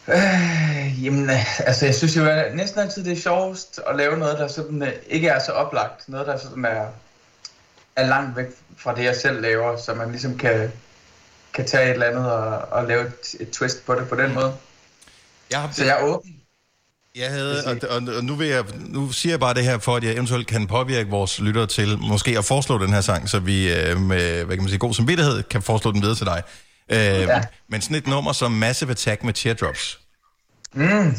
[0.08, 4.38] Øh, jamen, altså jeg synes jo at næsten altid, det er sjovest at lave noget,
[4.40, 6.10] der sådan, øh, ikke er så oplagt.
[6.10, 6.86] Noget, der sådan er,
[7.96, 8.46] er langt væk
[8.78, 10.72] fra det, jeg selv laver, så man ligesom kan,
[11.54, 14.34] kan tage et eller andet og, og lave et, et twist på det på den
[14.34, 14.54] måde.
[15.52, 16.36] Jeg har, Så jeg er åben.
[17.16, 19.96] Jeg havde, og, og, og nu, vil jeg, nu siger jeg bare det her, for
[19.96, 23.40] at jeg eventuelt kan påvirke vores lyttere til måske at foreslå den her sang, så
[23.40, 26.44] vi øh, med hvad kan man sige, god samvittighed kan foreslå den videre til dig.
[26.90, 27.42] Øh, ja.
[27.70, 30.00] Men sådan et nummer som Massive Attack med Teardrops,
[30.74, 31.16] Mm,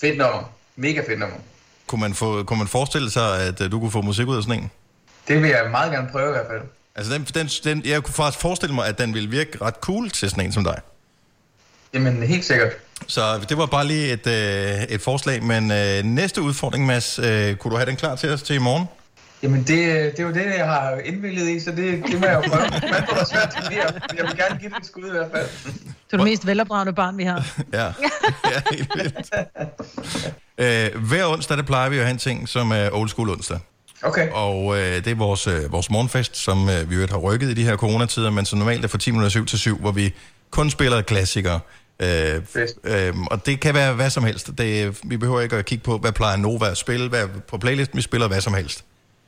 [0.00, 0.52] fedt nummer.
[0.76, 1.36] Mega fedt nummer.
[1.86, 4.42] kunne man, få, kunne man forestille sig, at øh, du kunne få musik ud af
[4.42, 4.70] sådan en?
[5.28, 6.62] Det vil jeg meget gerne prøve i hvert fald.
[6.96, 10.10] Altså, den, den, den, jeg kunne faktisk forestille mig, at den ville virke ret cool
[10.10, 10.80] til sådan en som dig.
[11.94, 12.72] Jamen, helt sikkert.
[13.06, 17.56] Så det var bare lige et, øh, et forslag, men øh, næste udfordring, Mads, øh,
[17.56, 18.86] kunne du have den klar til os til i morgen?
[19.42, 22.34] Jamen, det, det er jo det, jeg har indvillet i, så det, det må jeg
[22.34, 22.62] jo prøve.
[22.92, 23.76] Man får svært til det,
[24.16, 25.48] jeg vil gerne give det et skud i hvert fald.
[26.10, 27.46] Du er det mest velopdragende barn, vi har.
[27.72, 29.30] Ja, ja helt vildt.
[30.58, 33.30] Øh, hver onsdag, der plejer vi jo at have en ting, som er old school
[33.30, 33.58] onsdag.
[34.02, 34.28] Okay.
[34.32, 37.54] Og øh, det er vores, øh, vores morgenfest, som øh, vi jo har rykket i
[37.54, 40.14] de her coronatider, men som normalt er fra 10 minutter 7 til 7, hvor vi
[40.50, 41.60] kun spiller klassikere.
[42.00, 42.42] Øh,
[42.84, 44.50] øh, og det kan være hvad som helst.
[44.58, 47.96] Det, vi behøver ikke at kigge på, hvad plejer Nova at spille, hvad på playlisten,
[47.96, 48.84] vi spiller hvad som helst.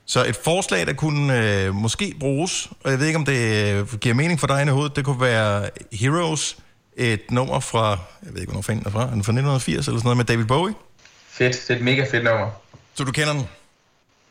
[0.06, 3.98] Så et forslag, der kunne øh, måske bruges, og jeg ved ikke, om det øh,
[3.98, 6.56] giver mening for dig i hovedet, det kunne være Heroes,
[6.96, 7.90] et nummer fra,
[8.22, 10.24] jeg ved ikke, hvornår fanden den er fra, er fra 1980 eller sådan noget med
[10.24, 10.74] David Bowie?
[11.28, 12.50] Fedt, det er et mega fedt nummer.
[12.94, 13.46] Så du kender den?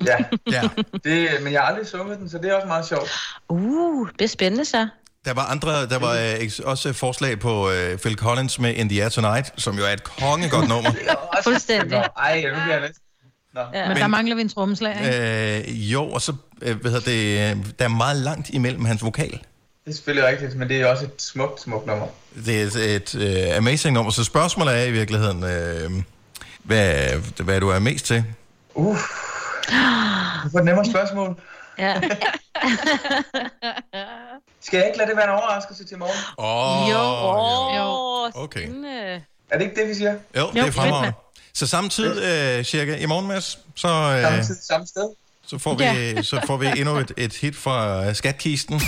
[0.06, 0.18] Ja.
[0.52, 0.62] ja.
[1.04, 3.12] Det, men jeg har aldrig sunget den, så det er også meget sjovt.
[3.50, 4.88] Uh, det er spændende så.
[5.26, 8.90] Der var andre, der var øh, også et forslag på øh, Phil Collins med In
[8.90, 10.92] the Air Tonight, som jo er et kongegodt nummer.
[11.44, 12.04] Fuldstændig.
[12.18, 13.00] Ej, nu bliver jeg næsten...
[13.54, 13.62] Nå.
[13.74, 13.88] Ja.
[13.88, 15.70] Men der mangler vi en trommeslager, ikke?
[15.70, 19.04] Øh, jo, og så, øh, hvad hedder det, øh, der er meget langt imellem hans
[19.04, 19.32] vokal.
[19.32, 22.08] Det er selvfølgelig rigtigt, men det er også et smukt, smukt nummer.
[22.46, 25.92] Det er et, et uh, amazing nummer, så spørgsmålet er i virkeligheden, øh,
[26.64, 28.24] hvad, hvad du er mest til?
[28.74, 28.98] Uh,
[30.44, 31.36] du får et nemmere spørgsmål.
[31.78, 32.02] Ja.
[34.66, 36.18] Skal jeg ikke lade det være en overraskelse til morgen?
[36.38, 37.04] Åh, jo.
[37.78, 37.88] jo.
[38.44, 38.70] Okay.
[39.50, 40.16] Er det ikke det, vi siger?
[40.38, 41.14] Jo, det er fremragende.
[41.54, 42.24] Så samtidig
[42.60, 45.10] øh, cirka i morgen, Mads, så, øh, Samme tid, samme sted.
[45.48, 46.22] så, får vi, Ja.
[46.32, 48.82] så får vi endnu et, et hit fra øh, skatkisten.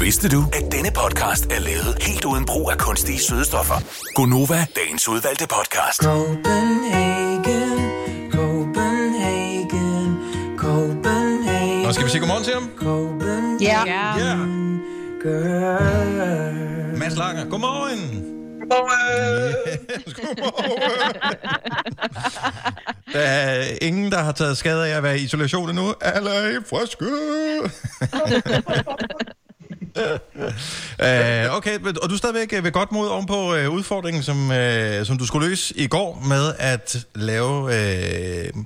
[0.00, 3.74] Vidste du, at denne podcast er lavet helt uden brug af kunstige sødestoffer?
[4.14, 6.02] Gonova, dagens udvalgte podcast.
[6.02, 7.82] Copenhagen,
[11.92, 12.70] Og skal vi sige godmorgen til ham?
[13.60, 13.86] Ja.
[13.86, 14.36] Ja.
[15.22, 16.98] Girl.
[16.98, 18.24] Mads Langer, godmorgen.
[23.12, 25.94] Der er ingen, der har taget skade af at være i isolation endnu.
[26.00, 27.04] Alle er i friske.
[31.48, 34.50] uh, okay, og du er stadigvæk øh, ved godt mod oven på uh, udfordringen, som,
[34.50, 37.70] uh, som du skulle løse i går med at lave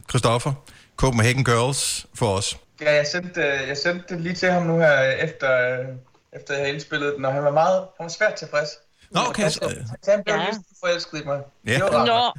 [0.08, 0.52] Christoffer,
[0.96, 2.56] Copenhagen Girls, for os.
[2.80, 5.86] Ja, jeg sendte, øh, jeg sendte det lige til ham nu her, efter, øh,
[6.32, 8.68] efter jeg havde indspillet den, og han var meget han var svært tilfreds.
[9.10, 9.48] Nå, okay.
[9.50, 10.46] Så, så han blev Ja.
[10.84, 11.40] forelsket i mig.
[11.66, 11.74] Ja.
[11.74, 12.08] Det var rart.
[12.08, 12.32] Nå.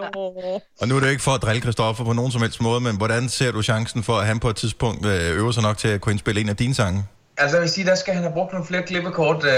[0.00, 0.04] Nå.
[0.80, 2.80] Og nu er det jo ikke for at drille Christoffer på nogen som helst måde,
[2.80, 5.78] men hvordan ser du chancen for, at han på et tidspunkt øh, øver sig nok
[5.78, 7.04] til at kunne indspille en af dine sange?
[7.36, 9.52] Altså, jeg vil sige, der skal han have brugt nogle flere klippekort, øh,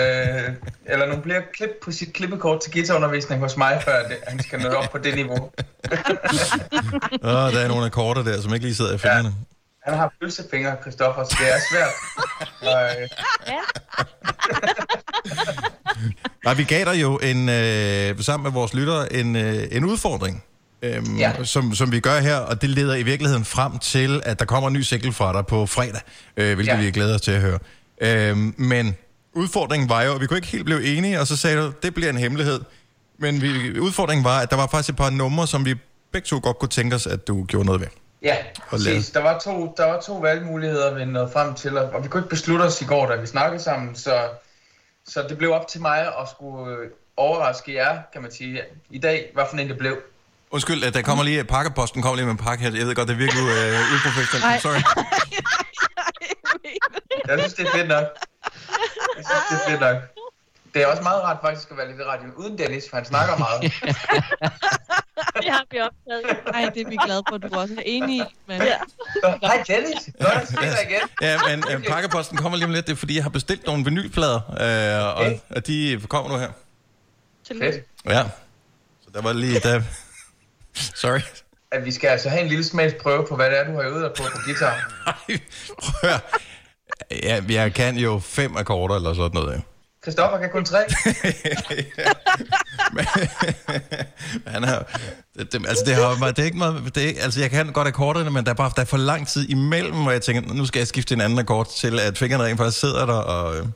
[0.86, 4.60] eller nogle flere klip på sit klippekort til guitarundervisning hos mig, før det, han skal
[4.60, 5.36] nå op på det niveau.
[7.30, 9.34] Åh, der er nogle akkorder der, som ikke lige sidder i fingrene.
[9.86, 11.92] Han har pølsefingre, Christoffer, så det er svært.
[12.60, 13.08] Og, øh,
[16.44, 20.44] Nej, vi gav dig jo en, øh, sammen med vores lyttere en, øh, en udfordring,
[20.82, 21.44] øhm, Ja.
[21.44, 24.68] som, som vi gør her, og det leder i virkeligheden frem til, at der kommer
[24.68, 26.00] en ny single fra dig på fredag,
[26.36, 26.80] øh, hvilket Ja.
[26.80, 27.58] vi glæder os til at høre.
[28.00, 28.96] Øhm, men
[29.32, 31.94] udfordringen var jo, at vi kunne ikke helt blive enige, og så sagde du, det
[31.94, 32.60] bliver en hemmelighed.
[33.18, 35.74] Men vi, udfordringen var, at der var faktisk et par numre, som vi
[36.12, 37.88] begge to godt kunne tænke os, at du gjorde noget ved.
[38.22, 38.36] ja,
[38.70, 39.10] præcis.
[39.10, 42.20] Der var, to, der var to valgmuligheder, vi nåede frem til, og og vi kunne
[42.20, 44.20] ikke beslutte os i går, da vi snakkede sammen, så,
[45.08, 48.60] så det blev op til mig at skulle øh, overraske jer, kan man sige,
[48.90, 49.96] i dag, hvad for en det blev.
[50.50, 52.70] Undskyld, at der kommer lige, pakkeposten kommer lige med en pakke her.
[52.76, 54.62] Jeg ved godt, det er virkelig øh, uprofessionelt.
[54.62, 54.80] Sorry.
[57.28, 58.04] Jeg synes, det er fedt nok.
[59.16, 59.96] Jeg synes, det er fedt nok.
[60.74, 63.06] Det er også meget rart faktisk at være lidt i radioen uden Dennis, for han
[63.06, 63.62] snakker meget.
[65.42, 66.36] Det har vi optaget.
[66.54, 68.22] Ej, det er vi glade for, at du også er enig i.
[68.46, 68.62] Men...
[68.62, 68.76] Ja.
[69.42, 71.00] Hej Dennis, godt at se dig igen.
[71.22, 72.86] Ja, men øh, pakkeposten kommer lige om lidt.
[72.86, 75.38] Det er, fordi jeg har bestilt nogle vinylplader, øh, og, Okay.
[75.50, 76.50] og de kommer nu her.
[77.48, 77.84] Fedt.
[78.08, 78.22] Ja.
[79.04, 79.60] Så der var lige...
[79.60, 79.82] Der...
[81.02, 81.20] Sorry.
[81.72, 84.02] At vi skal altså have en lille smagsprøve på, hvad det er, du har øvet
[84.02, 84.92] dig på på guitar.
[85.82, 86.20] Prøv at høre.
[87.22, 89.54] Ja, jeg kan jo fem akkorder eller sådan noget.
[89.54, 89.60] ja.
[90.02, 90.78] Christoffer kan kun tre.
[94.46, 94.82] Han er,
[95.38, 97.88] det, det, altså, det, har, det er ikke meget, det er, altså, jeg kan godt
[97.88, 100.66] akkorderne, men der er bare der er for lang tid imellem, hvor jeg tænker, nu
[100.66, 103.56] skal jeg skifte en anden akkord til, at fingrene rent faktisk sidder der, og...
[103.56, 103.66] Øh,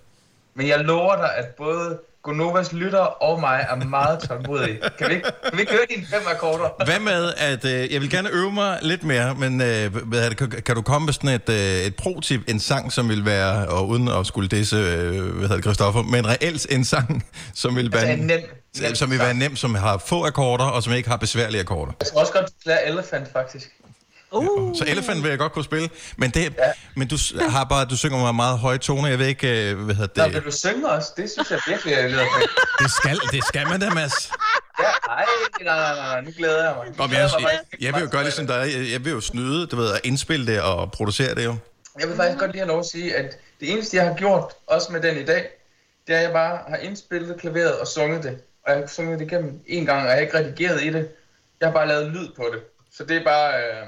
[0.54, 4.80] Men jeg lover dig, at både Gonovas lytter og mig er meget tålmodige.
[4.98, 6.84] Kan vi ikke, kan vi ikke høre dine fem akkorder?
[6.84, 10.36] Hvad med, at øh, jeg vil gerne øve mig lidt mere, men øh, hvad det,
[10.36, 13.68] kan, kan du komme med sådan et, øh, et pro-tip, en sang, som vil være,
[13.68, 17.92] og uden at skulle disse, øh, hvad hedder Christoffer, men reelt en sang, som vil
[17.92, 18.40] være, Altså en nem,
[18.80, 21.92] nem som vil være nem, som har få akkorder, og som ikke har besværlige akkorder.
[22.00, 23.70] Jeg tror også godt, du kan lære Elephant, faktisk.
[24.32, 24.76] Uh.
[24.76, 26.72] Så Elephant vil jeg godt kunne spille, men, det, ja.
[26.96, 27.16] men du
[27.48, 30.24] har bare, du synger med meget høje toner, jeg ved ikke, øh, hvad hedder Nå,
[30.24, 31.12] det, vil du synge også?
[31.16, 32.50] Det synes jeg virkelig er lidt fedt.
[32.78, 34.30] det skal, det skal man da, Mads.
[34.80, 35.24] Ja, ej,
[35.60, 36.86] nej, nej, nej, nej, nu glæder jeg mig.
[36.98, 39.66] Nå, men jeg, jeg, jeg vil jo gøre ligesom dig, jeg, jeg vil jo snyde,
[39.66, 41.56] du ved, at indspille det og producere det jo.
[42.00, 44.52] Jeg vil faktisk godt lige have lov at sige, at det eneste, jeg har gjort,
[44.66, 45.46] også med den i dag,
[46.06, 48.40] det er, at jeg bare har indspillet klaveret og sunget det.
[48.66, 51.08] Og jeg har sunget det igennem en gang, og jeg har ikke redigeret i det.
[51.60, 52.60] Jeg har bare lavet lyd på det.
[52.92, 53.86] Så det er bare, øh,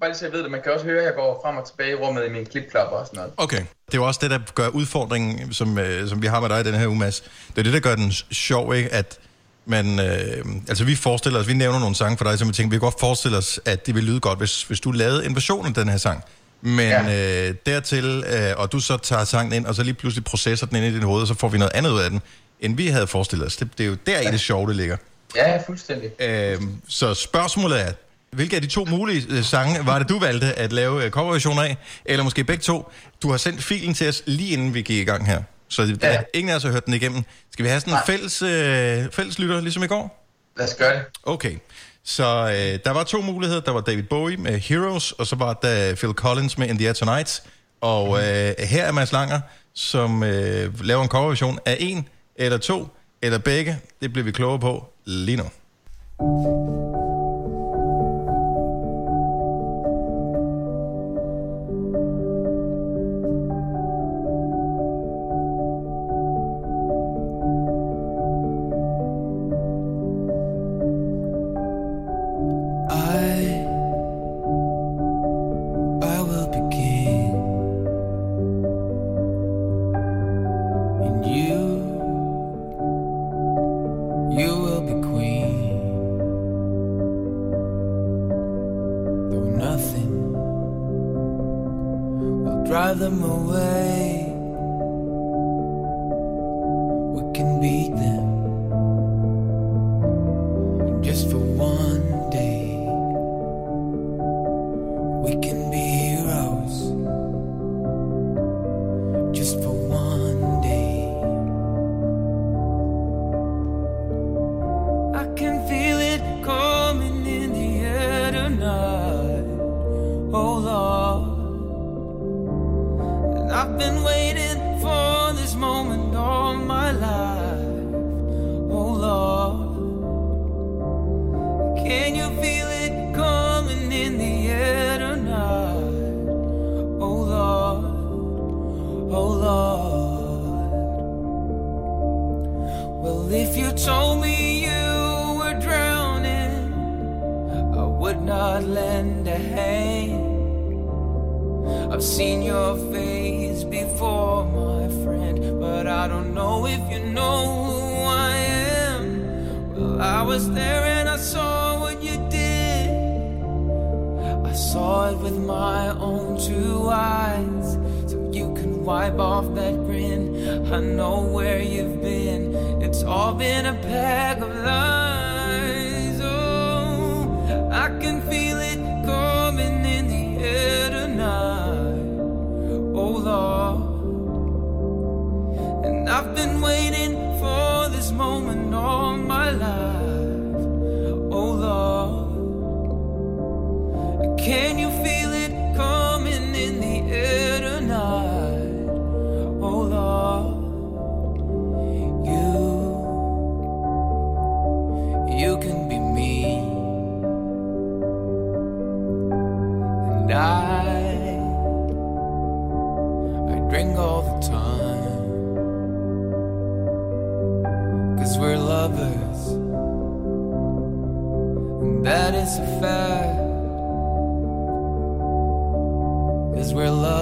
[0.00, 0.50] bare lige så jeg ved det.
[0.50, 2.96] Man kan også høre, at jeg går frem og tilbage i rummet i mine klipklapper
[2.96, 3.32] og sådan noget.
[3.36, 3.58] Okay.
[3.86, 6.60] Det er jo også det, der gør udfordringen, som, øh, som vi har med dig
[6.60, 7.20] i den her uge, Mads.
[7.20, 8.92] Det er det, der gør den sjov, ikke?
[8.92, 9.18] At
[9.66, 12.70] man, øh, altså vi forestiller os, vi nævner nogle sange for dig, som vi tænker,
[12.70, 15.34] vi kan godt forestille os, at det vil lyde godt, hvis, hvis du lavede en
[15.34, 16.24] version af den her sang.
[16.60, 17.48] Men ja.
[17.48, 20.76] øh, dertil, øh, og du så tager sangen ind, og så lige pludselig processer den
[20.76, 22.22] ind i dit hoved, og så får vi noget andet ud af den,
[22.60, 23.56] end vi havde forestillet os.
[23.56, 24.96] Det, det er jo der i det sjove, det ligger.
[25.36, 26.22] Ja, fuldstændig.
[26.22, 27.92] Øh, så spørgsmålet er,
[28.34, 31.58] hvilke af de to mulige øh, sange var det, du valgte at lave øh, coverversion
[31.58, 31.76] af?
[32.04, 32.92] Eller måske begge to?
[33.22, 35.42] Du har sendt filen til os lige inden vi gik i gang her.
[35.68, 36.20] Så der, ja.
[36.34, 37.22] ingen af os har hørt den igennem.
[37.52, 40.26] Skal vi have sådan en fælles, øh, fælles lytter, ligesom i går?
[40.56, 41.04] Lad os gøre det.
[41.22, 41.56] Okay.
[42.04, 43.60] Så øh, der var to muligheder.
[43.60, 46.86] Der var David Bowie med Heroes, og så var der Phil Collins med In the
[46.86, 47.42] Air Tonight.
[47.80, 49.40] Og øh, her er Mads Langer,
[49.74, 52.88] som øh, laver en coverversion af en, eller to,
[53.22, 53.78] eller begge.
[54.02, 55.44] Det bliver vi klogere på lige nu.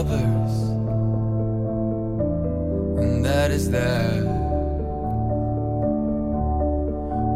[0.03, 0.55] Lovers,
[2.99, 4.23] and that is that.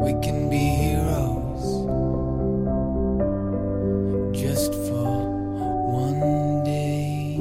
[0.04, 1.64] We can be heroes
[4.32, 5.06] just for
[5.92, 7.36] one day.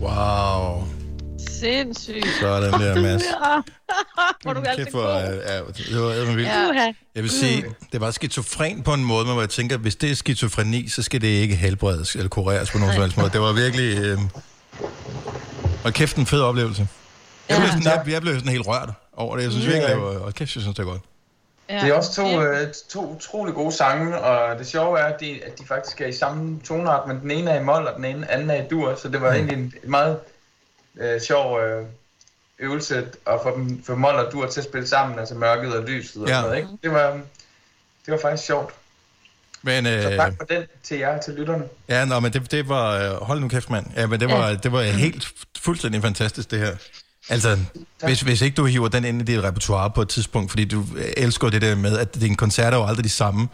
[0.00, 0.84] Wow.
[1.36, 2.26] Sindssygt.
[2.40, 3.24] Sådan er der, Mads.
[4.44, 6.48] Hvor er du altså Kæft, hvor, er- ja, det var vildt.
[6.48, 6.92] Ja.
[7.14, 10.10] Jeg vil sige, det var skizofren på en måde, men hvor jeg tænker, hvis det
[10.10, 13.30] er skizofreni, så skal det ikke helbredes eller kureres på nogen som helst måde.
[13.30, 13.98] Det var virkelig...
[13.98, 14.18] Øh...
[15.84, 16.88] Og kæft, en fed oplevelse.
[17.48, 19.42] Jeg blev, sådan, jeg, jeg blev sådan helt rørt over det.
[19.42, 19.70] Jeg synes Ja.
[19.72, 20.18] virkelig, det var...
[20.18, 21.02] Og kæft, jeg synes, det var godt.
[21.70, 21.80] Ja.
[21.80, 25.40] Det er også to, øh, to utrolig gode sange, og det sjove er, at de,
[25.46, 28.04] at de faktisk er i samme tonart, men den ene er i mol, og den
[28.04, 29.34] ene anden er i dur, så det var Mm.
[29.36, 30.16] egentlig en en meget
[31.00, 31.86] øh, sjov øh,
[32.58, 35.84] øvelse at få, dem, få mol og dur til at spille sammen, altså mørket og
[35.84, 36.34] lyset og Ja.
[36.34, 36.68] sådan noget, ikke?
[36.82, 37.10] Det var,
[38.06, 38.74] det var faktisk sjovt.
[39.62, 41.64] Men, øh, Så tak for den til jer, til lytterne.
[41.88, 42.90] Ja, nå, men det, det var...
[43.14, 43.86] øh, Hold nu kæft, mand.
[43.96, 44.54] Ja, men det var, Ja.
[44.54, 46.76] det var helt fuldstændig fantastisk, det her.
[47.28, 47.58] Altså,
[48.04, 50.84] hvis, hvis ikke du hiver den ind i dit repertoire på et tidspunkt, fordi du
[51.16, 53.48] elsker det der med, at dine koncerter er jo aldrig de samme.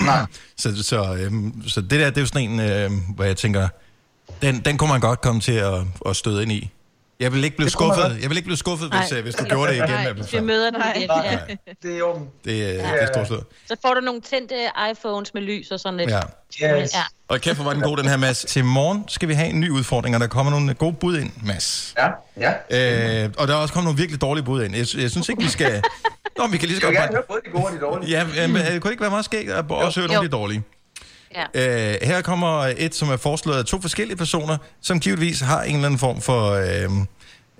[0.00, 0.26] Nej.
[0.58, 3.68] så, så, øhm, så det der, det er jo sådan en, øh, hvor jeg tænker,
[4.42, 5.74] den, den kunne man godt komme til at,
[6.06, 6.70] at støde ind i.
[7.20, 8.22] Jeg vil ikke blive skuffet, godt.
[8.22, 9.18] jeg vil ikke blive skuffet, hvis, Nej.
[9.18, 9.88] øh, hvis du gjorde det igen.
[9.90, 11.10] Nej, vi møder den igen.
[11.24, 11.38] Ja.
[11.82, 12.28] Det er orden.
[12.44, 13.44] Det, øh, det er stort set.
[13.68, 14.54] Så får du nogle tændte
[14.90, 16.10] iPhones med lys og sådan lidt.
[16.10, 16.20] Ja.
[16.80, 16.94] Yes.
[16.94, 17.02] ja.
[17.28, 18.44] Og kæft, hvor var den god, den her, Mads.
[18.48, 21.30] Til morgen skal vi have en ny udfordring, og der kommer nogle gode bud ind,
[21.44, 21.94] Mads.
[21.98, 22.08] Ja,
[22.70, 23.24] ja.
[23.24, 24.76] Øh, og der er også kommet nogle virkelig dårlige bud ind.
[24.76, 25.82] Jeg, jeg synes ikke, vi skal...
[26.38, 27.10] Nå, vi kan lige så Jeg vil godt...
[27.10, 28.10] gerne høre både de gode og de dårlige.
[28.10, 30.36] Ja, men, øh, kunne det ikke være meget skægt at også høre nogle af de
[30.36, 30.62] dårlige?
[31.34, 31.92] Ja.
[31.92, 35.74] Øh, her kommer et, som er foreslået af to forskellige personer, som givetvis har en
[35.74, 36.50] eller anden form for...
[36.50, 36.90] Øh,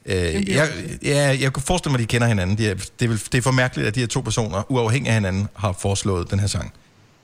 [0.06, 0.68] øh, jeg,
[1.02, 2.58] ja, jeg kunne forestille mig, at de kender hinanden.
[2.58, 5.08] De er, det, er, vel- det er for mærkeligt, at de her to personer, uafhængig
[5.08, 6.72] af hinanden, har foreslået den her sang.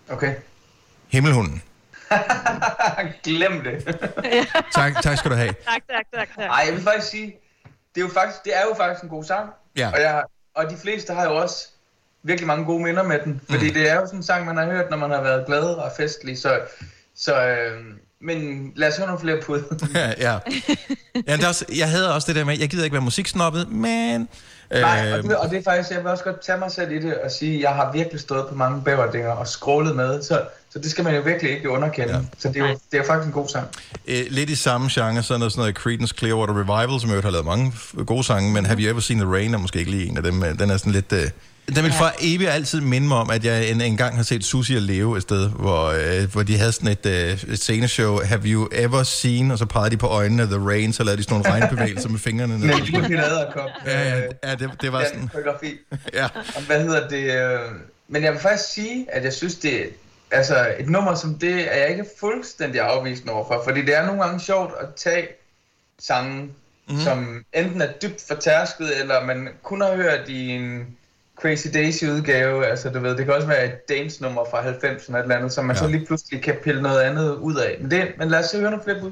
[0.09, 0.35] Okay.
[1.09, 1.63] Himmelhunden.
[3.25, 3.97] Glem det.
[4.75, 5.49] Tak, tak skal du have.
[5.65, 6.45] Tak, tak, tak, tak.
[6.51, 7.27] Ej, jeg vil faktisk sige,
[7.95, 9.51] det er jo faktisk, det er jo faktisk en god sang.
[9.77, 9.91] Ja.
[9.91, 10.23] Og, jeg,
[10.55, 11.69] og de fleste har jo også
[12.27, 13.41] virkelig mange gode minder med den.
[13.51, 13.75] Fordi mm.
[13.75, 15.93] det er jo sådan en sang, man har hørt, når man har været glad og
[15.97, 16.39] festlig.
[16.39, 16.59] Så,
[17.17, 17.81] så øh,
[18.21, 19.63] men lad os høre nogle flere bud.
[19.95, 20.39] ja, ja.
[21.27, 23.69] ja det er også, jeg havde også det der med, jeg gider ikke være musiksnobbet,
[23.71, 24.29] men...
[24.71, 26.93] Nej, og Øh, det, og det er faktisk, jeg vil også godt tage mig selv
[26.93, 30.23] i det og sige, at jeg har virkelig stået på mange bæverdinger og scrollet med,
[30.23, 32.15] så, så det skal man jo virkelig ikke underkende.
[32.15, 32.21] Ja.
[32.39, 33.67] Så det er, jo, det er jo faktisk en god sang.
[34.07, 37.31] øh, lidt i samme genre, sådan noget, sådan noget Creedence Clearwater Revival, som jeg har
[37.31, 37.73] lavet mange
[38.07, 40.23] gode sange, men Have You Ever Seen the Rain er måske ikke lige en af
[40.23, 40.43] dem.
[40.43, 41.13] øh, Den er sådan lidt...
[41.13, 41.31] Øh,
[41.75, 44.45] den vil for evigt altid minde mig om, at jeg en, en gang har set
[44.45, 48.21] Susie og Leo et sted, hvor, øh, hvor de havde sådan et, øh, et sceneshow,
[48.25, 51.23] Have You Ever Seen, og så pegede de på øjnene, The Rain, så lavede de
[51.23, 52.55] sådan nogle regnbevægelser med fingrene.
[52.55, 52.77] Er
[53.25, 53.71] æderkop.
[53.87, 55.29] Ja, ja, ja det, det var sådan...
[55.29, 55.79] koreografi.
[56.15, 56.25] Ja.
[56.57, 57.35] Og hvad hedder det?
[57.35, 57.61] Øh,
[58.09, 59.91] men jeg vil faktisk sige, at jeg synes, det
[60.31, 63.61] altså et nummer som det, er jeg ikke fuldstændig afvisende overfor.
[63.65, 65.29] Fordi det er nogle gange sjovt at tage
[65.99, 66.49] sange,
[66.89, 66.99] mm.
[66.99, 70.97] som enten er dybt fortærsket, eller man kun har hørt i en
[71.41, 72.67] Crazy Daisy udgave.
[72.67, 75.53] Altså du ved, det kan også være et dance-nummer fra 90'erne eller et eller andet,
[75.53, 75.83] som man ja.
[75.83, 77.77] så lige pludselig kan pille noget andet ud af.
[77.81, 79.11] Men, det, men lad os se høre nogle flere bud.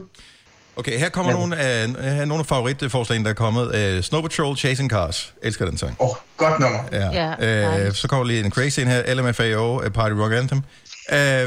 [0.76, 3.96] Okay, her kommer nogle af, her er nogle af favoritforslagene, der er kommet.
[3.96, 5.34] Uh, Snow Patrol, Chasing Cars.
[5.42, 5.96] Elsker den sang.
[6.00, 6.78] Åh, oh, godt nummer.
[6.92, 7.34] Ja.
[7.38, 9.14] Ja, uh, så kommer lige en crazy en her.
[9.14, 10.58] LMFAO, uh, Party Rock Anthem.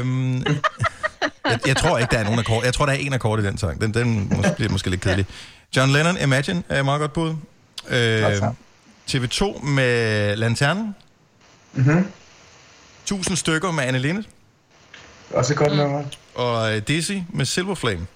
[0.02, 0.36] Um,
[1.50, 2.64] jeg, jeg, tror ikke, der er nogen akkord.
[2.64, 3.80] Jeg tror, der er en akkord i den sang.
[3.80, 5.26] Den, den måske, bliver måske lidt kedelig.
[5.76, 7.30] John Lennon, Imagine, er et meget godt bud.
[7.30, 8.58] Uh, sang.
[9.10, 10.94] TV2 med Lanternen.
[11.72, 12.12] Mm-hmm.
[13.02, 14.28] 1000 stykker med Anne Linnet.
[15.30, 16.04] Også et godt nummer.
[16.34, 18.06] Og øh, Dizzy med Silver Flame.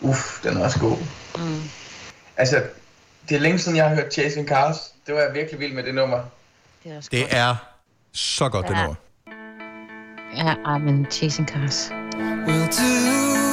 [0.00, 0.96] Uff, den er også god.
[1.38, 1.62] Mm.
[2.36, 2.62] Altså,
[3.28, 4.76] det er længe siden, jeg har hørt Chasing Cars.
[5.06, 6.18] Det var jeg virkelig vild med det nummer.
[6.84, 7.56] Det er også Det er
[8.12, 8.80] så godt, det Ja.
[8.82, 8.94] nummer.
[10.36, 11.90] Ja, men Chasing Cars.
[12.46, 13.49] We'll do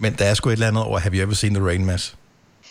[0.00, 2.16] Men der er sgu et eller andet over Have You Ever Seen The Rain, Mads?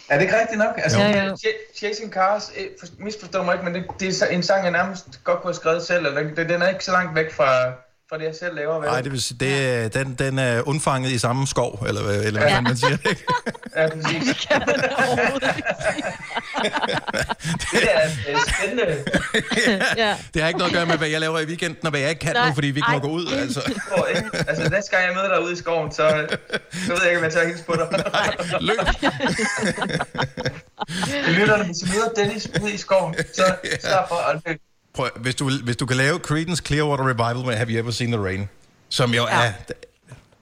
[0.10, 0.74] Er det ikke rigtigt nok?
[0.78, 1.32] Altså, ja, ja.
[1.78, 4.72] Chasing Cars, eh, for- misforstår mig ikke, men det, det er så- en sang, jeg
[4.72, 6.06] nærmest godt kunne have skrevet selv.
[6.06, 7.66] Eller, den, den er ikke så langt væk fra,
[8.10, 8.84] fra det, jeg selv laver.
[8.86, 12.24] Nej, det vil sige, det, er- den, den er undfanget i samme skov, eller, hvad-
[12.24, 12.62] eller hvad Ja.
[12.62, 13.24] man siger, ikke?
[13.76, 14.48] Ja, præcis.
[17.72, 19.04] det er øh, spændende.
[20.04, 20.16] ja.
[20.34, 22.10] Det har ikke noget at gøre med, hvad jeg laver i weekenden, og hvad jeg
[22.10, 23.72] ikke kan Nej, nu, fordi vi ikke må gå ud, altså.
[24.48, 26.28] Altså, næste gang jeg møder dig ude i skoven, så,
[26.72, 28.04] så ved jeg ikke, om jeg tør hilse på dig.
[28.62, 28.78] Løb!
[31.40, 34.60] Lytterne, hvis I møder Dennis ude i skoven, så sørg for at løbe.
[34.94, 38.12] Prøv, hvis, du, hvis du kan lave Creedence Clearwater Revival med Have You Ever Seen
[38.12, 38.50] The Rain,
[38.90, 39.46] som jo ja.
[39.46, 39.52] er...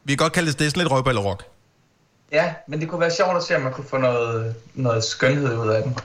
[0.04, 1.44] Vi kan godt kalde det, det er sådan lidt røvballerok.
[2.32, 5.58] Ja, men det kunne være sjovt at se, om man kunne få noget, noget skønhed
[5.58, 5.98] ud af den.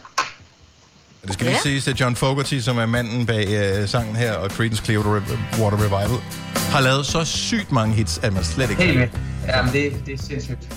[1.25, 4.51] Det skal lige siges, at John Fogerty, som er manden bag øh, sangen her, og
[4.51, 6.21] Creedence Clearwater Revival,
[6.55, 8.83] har lavet så sygt mange hits, at man slet ikke...
[8.83, 9.13] Helt vildt.
[9.47, 10.69] Ja, men det, det er sindssygt.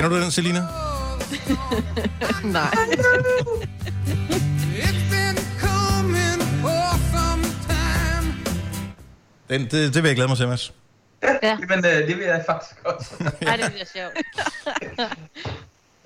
[0.00, 0.60] Kender du den, Selina?
[2.44, 2.74] Nej.
[9.48, 10.72] Den, det, det vil jeg glæde mig til, Mads.
[11.42, 13.10] Ja, men øh, det vil jeg faktisk også.
[13.46, 14.12] Ej, det bliver sjovt.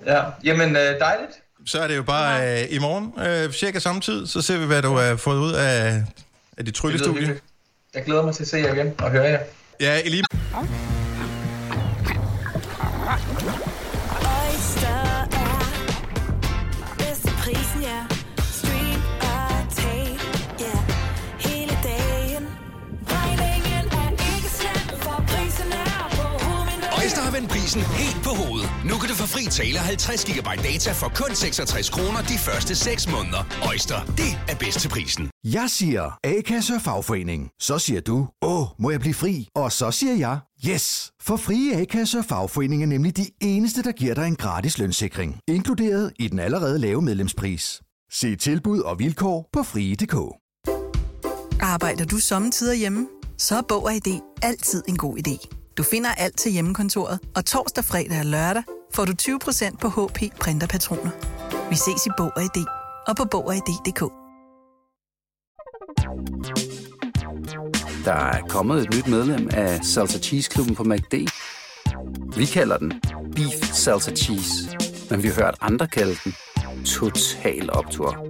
[0.05, 1.31] ja, jamen øh, dejligt.
[1.65, 4.65] Så er det jo bare øh, i morgen, øh, cirka samme tid, så ser vi,
[4.65, 6.03] hvad du har fået ud af,
[6.57, 7.39] af dit tryllestudie.
[7.93, 9.39] Jeg glæder mig til at se jer igen og høre jer.
[9.79, 10.23] Ja, i lige...
[27.35, 28.69] vendt prisen helt på hovedet.
[28.89, 32.75] Nu kan du få fri tale 50 GB data for kun 66 kroner de første
[32.75, 33.41] 6 måneder.
[33.67, 35.29] Øjster, det er bedst til prisen.
[35.43, 37.49] Jeg siger A-kasse og fagforening.
[37.59, 39.47] Så siger du, åh, må jeg blive fri?
[39.55, 41.11] Og så siger jeg, yes!
[41.21, 45.39] For frie A-kasse og fagforening er nemlig de eneste, der giver dig en gratis lønssikring.
[45.47, 47.81] Inkluderet i den allerede lave medlemspris.
[48.11, 50.15] Se tilbud og vilkår på frie.dk.
[51.61, 53.07] Arbejder du sommetider hjemme?
[53.37, 55.64] Så er Bog og ID altid en god idé.
[55.77, 58.63] Du finder alt til hjemmekontoret, og torsdag, fredag og lørdag
[58.93, 61.11] får du 20% på HP printerpatroner.
[61.69, 62.65] Vi ses i Bog og ID
[63.07, 63.99] og på Bog og ID.dk.
[68.05, 71.13] Der er kommet et nyt medlem af Salsa Cheese Klubben på MACD.
[72.37, 72.93] Vi kalder den
[73.35, 74.77] Beef Salsa Cheese,
[75.09, 76.35] men vi har hørt andre kalde den
[76.85, 78.25] Total Optor.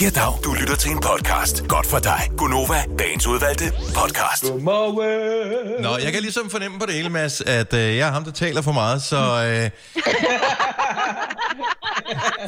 [0.00, 0.32] Ja, dag.
[0.44, 1.68] Du lytter til en podcast.
[1.68, 2.30] Godt for dig.
[2.36, 4.42] Gunova, dagens udvalgte podcast.
[4.42, 5.82] Godmorgen.
[5.82, 8.32] Nå, jeg kan ligesom fornemme på det hele, Mads, at øh, jeg er ham, der
[8.32, 9.16] taler for meget, så...
[9.16, 9.70] Øh,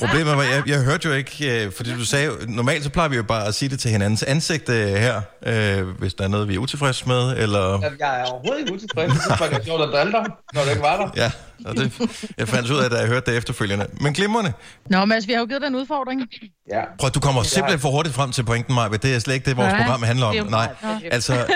[0.00, 3.16] problemet var, jeg, jeg hørte jo ikke, øh, fordi du sagde, normalt så plejer vi
[3.16, 6.48] jo bare at sige det til hinandens ansigt øh, her, øh, hvis der er noget,
[6.48, 7.82] vi er utilfredse med, eller...
[7.98, 9.12] Jeg er overhovedet ikke utilfreds.
[9.12, 10.12] Jeg synes bare, det er sjovt at drille
[10.54, 11.10] når du ikke var der.
[11.16, 11.30] Ja,
[11.64, 12.00] og det,
[12.38, 13.86] jeg fandt ud af, da jeg hørte det efterfølgende.
[14.00, 14.52] Men glimrende.
[14.90, 16.22] Nå, Mads, vi har jo givet dig en udfordring.
[16.70, 16.80] Ja.
[16.98, 18.88] Prøv, du kommer simpelthen for hurtigt frem til pointen, Maja.
[18.88, 20.32] Det er slet ikke det, vores Nej, program handler om.
[20.32, 20.68] det er Nej,
[21.10, 21.46] altså,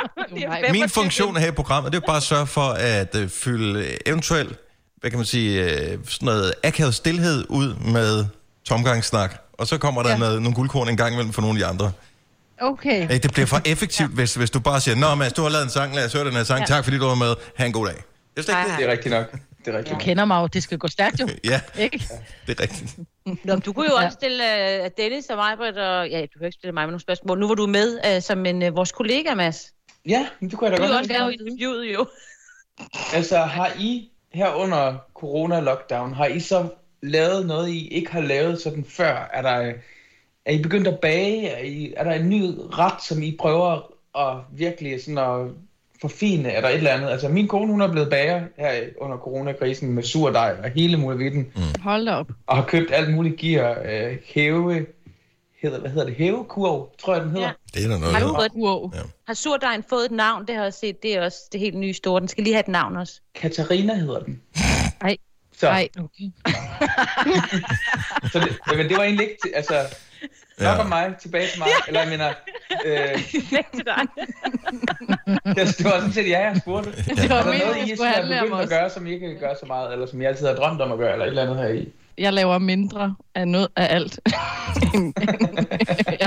[0.72, 4.08] min funktion her i programmet, det er jo bare at sørge for at øh, fylde
[4.08, 4.58] eventuelt,
[5.00, 8.24] hvad kan man sige, øh, sådan noget akavet stillhed ud med
[8.64, 9.42] tomgangssnak.
[9.52, 10.16] Og så kommer der Ja.
[10.18, 11.92] noget, nogle guldkorn en gang imellem for nogle af de andre.
[12.60, 13.04] Okay.
[13.04, 15.64] Øh, Det bliver for effektivt, hvis, hvis du bare siger, Nå Mads, du har lavet
[15.64, 16.60] en sang, lad os høre den her sang.
[16.60, 16.66] Ja.
[16.66, 17.34] Tak fordi du var med.
[17.56, 17.94] Ha' en god dag.
[17.96, 18.02] Det
[18.36, 19.32] er slet ikke Det er rigtigt nok.
[19.64, 19.94] Det er rigtigt.
[19.94, 21.28] Du kender mig jo, det skal gå stærkt jo.
[21.44, 22.08] Ja, Ikke?
[22.46, 22.96] det er rigtigt.
[23.44, 24.42] Nå, du kunne jo også stille
[24.84, 27.38] uh, Dennis og mig, Britt, og ja, du kan ikke stille mig med nogle spørgsmål.
[27.38, 29.72] Nu var du med uh, som en uh, vores kollega, Mads.
[30.08, 31.18] Ja, men det kunne jeg da Du godt kan også lide.
[31.18, 32.06] lave interviewet jo.
[33.12, 36.68] Altså, har I her under corona-lockdown, har I så
[37.02, 39.30] lavet noget, I ikke har lavet sådan før?
[39.32, 39.72] Er, der,
[40.44, 41.48] er I begyndt at bage?
[41.48, 42.42] Er, I, er der en ny
[42.78, 45.50] ret, som I prøver at virkelig sådan at
[46.00, 46.50] forfine?
[46.50, 47.08] Er der et eller andet?
[47.08, 51.52] Altså, min kone, hun er blevet bager her under coronakrisen med surdej og hele muligheden.
[51.56, 51.80] Mm.
[51.82, 52.28] Hold op.
[52.46, 53.78] Og har købt alt muligt gear.
[53.84, 54.86] Øh, hæve,
[55.70, 56.14] hedder, hvad hedder det?
[56.16, 57.46] Hævekurv, tror jeg, den hedder.
[57.46, 57.52] Ja.
[57.74, 58.14] Det er der noget.
[58.14, 58.90] Har, du der- fået, wow.
[58.94, 59.00] ja.
[59.26, 60.46] har surdejen fået et navn?
[60.46, 61.02] Det har jeg også set.
[61.02, 62.20] Det er også det helt nye store.
[62.20, 63.20] Den skal lige have et navn også.
[63.34, 64.42] Katarina hedder den.
[65.02, 65.16] Nej.
[65.58, 66.24] Så, Nej, okay.
[68.32, 69.38] så det, men det var egentlig ikke...
[69.44, 69.74] til- Altså,
[70.58, 70.80] Nok Ja.
[70.80, 71.68] om mig, tilbage til mig.
[71.88, 72.28] Eller jeg mener...
[72.84, 73.24] Øh,
[73.74, 74.02] til dig.
[75.56, 76.90] det, var sådan set, ja, jeg spurgte.
[76.96, 78.70] Det var Er der meningen, I skulle handle om begyndt at os.
[78.70, 80.92] gøre, som I ikke kan gøre så meget, eller som I altid har drømt om
[80.92, 81.92] at gøre, eller et eller andet her i?
[82.18, 84.20] Jeg laver mindre af noget af alt.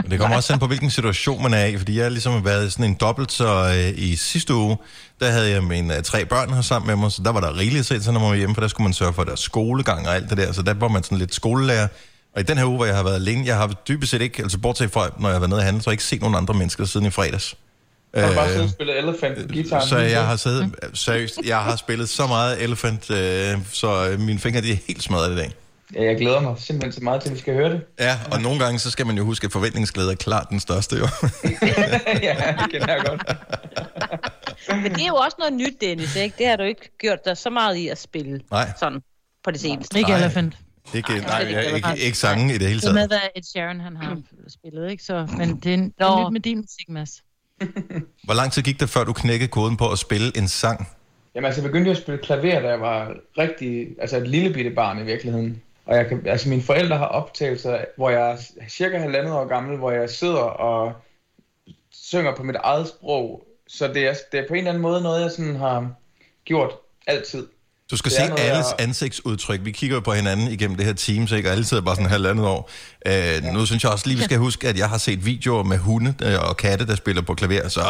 [0.04, 2.46] Men det kommer også an på, hvilken situation man er i, fordi jeg har ligesom
[2.46, 4.78] været sådan en dobbelt, så øh, i sidste uge,
[5.20, 7.58] der havde jeg mine øh, tre børn her sammen med mig, så der var der
[7.58, 9.40] rigeligt at se til, når man var hjemme, for der skulle man sørge for deres
[9.40, 11.88] skolegang og alt det der, så der var man sådan lidt skolelærer.
[12.36, 14.44] Og i den her uge, hvor jeg har været alene, jeg har dybest set ikke,
[14.44, 16.22] altså bortset fra, når jeg har været nede og handle, så har jeg ikke set
[16.22, 17.56] nogen andre mennesker siden i fredags.
[18.14, 19.88] Jeg har bare siddet og Øh, spillet Elephant på guitaren.
[19.88, 24.40] så jeg har siddet, seriøst, jeg har spillet så meget Elephant, øh, så øh, mine
[24.40, 25.52] fingre de er helt smadret i dag.
[25.96, 27.82] Ja, jeg glæder mig simpelthen så meget til, at vi skal høre det.
[28.00, 30.96] Ja, og nogle gange, så skal man jo huske, at forventningsglæde er klart den største,
[30.96, 31.02] jo.
[32.28, 33.22] ja, det kender jeg godt.
[34.84, 36.36] Men det er jo også noget nyt, Dennis, ikke?
[36.38, 38.42] Det har du ikke gjort dig så meget i at spille.
[38.52, 38.72] Nej.
[38.80, 39.00] Sådan,
[39.44, 39.98] på det seneste.
[39.98, 40.20] Ikke Nej.
[40.20, 40.58] Elephant.
[40.94, 42.94] Ikke, Nej, nej, det er ikke, ikke ikke, ikke sange i det hele Det er
[42.94, 43.10] med, taget.
[43.10, 44.18] hvad Ed Sheeran han har
[44.48, 45.04] spillet, ikke?
[45.04, 46.06] Så, men det er, det Nå.
[46.06, 47.12] er nyt med din musik, Mads.
[48.26, 50.88] Hvor lang tid gik det, før du knækkede koden på at spille en sang?
[51.36, 54.72] Jamen altså, jeg begyndte at spille klaver, da jeg var rigtig, altså et lille bitte
[54.72, 55.62] barn i virkeligheden.
[55.90, 58.38] Og jeg kan, altså mine forældre har optagelser, hvor jeg er
[58.70, 60.94] cirka halvandet år gammel, hvor jeg sidder og
[61.92, 63.48] synger på mit eget sprog.
[63.68, 65.94] Så det er, det er på en eller anden måde noget, jeg sådan har
[66.46, 66.74] gjort
[67.08, 67.48] altid.
[67.92, 69.60] Du skal Det se noget, alles jeg- ansigtsudtryk.
[69.64, 71.50] Vi kigger jo på hinanden igennem det her Teams, ikke?
[71.50, 72.70] og alle sidder bare sådan halvandet år.
[73.08, 75.78] Øh, nu synes jeg også lige, vi skal huske, at jeg har set videoer med
[75.78, 77.82] hunde øh, og katte, der spiller på klaver, så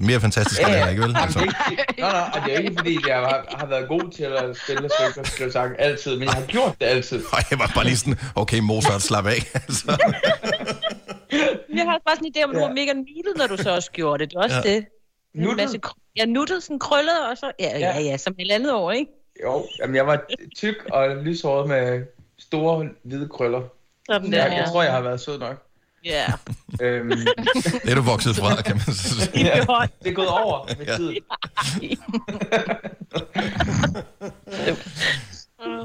[0.00, 1.10] mere fantastisk er det her, ikke vel?
[1.10, 1.38] Jamen, Altså.
[1.38, 4.10] det er ikke, nå, nå, og det er ikke fordi, jeg har, har været god
[4.16, 4.88] til at spille
[5.24, 7.24] skal jeg sagt, altid, men jeg har gjort det altid.
[7.32, 9.40] Og jeg var bare lige sådan, okay Mozart, slap af.
[9.68, 9.84] altså.
[11.78, 13.74] Jeg har bare sådan en idé om, at du var mega nuttet, når du så
[13.74, 14.30] også gjorde det.
[14.30, 14.74] Det er også Ja.
[14.74, 14.84] det.
[15.34, 15.80] Nuttet?
[16.16, 17.52] ja, nuttet, sådan krøllet, og så...
[17.60, 19.10] Ja, ja, ja, som et andet år, ikke?
[19.42, 20.24] Jo, jamen, jeg var
[20.56, 22.02] tyk og lyshåret med
[22.38, 23.62] store hvide krøller.
[24.10, 24.70] Sådan Jeg, der, jeg ja.
[24.70, 25.66] tror, jeg har været sød nok.
[26.04, 26.24] Ja.
[26.82, 27.10] Øhm,
[27.84, 29.44] Det er du vokset fra, kan man så sige.
[29.46, 29.64] ja,
[30.02, 30.96] det er gået over med Ja.
[30.96, 31.16] tiden.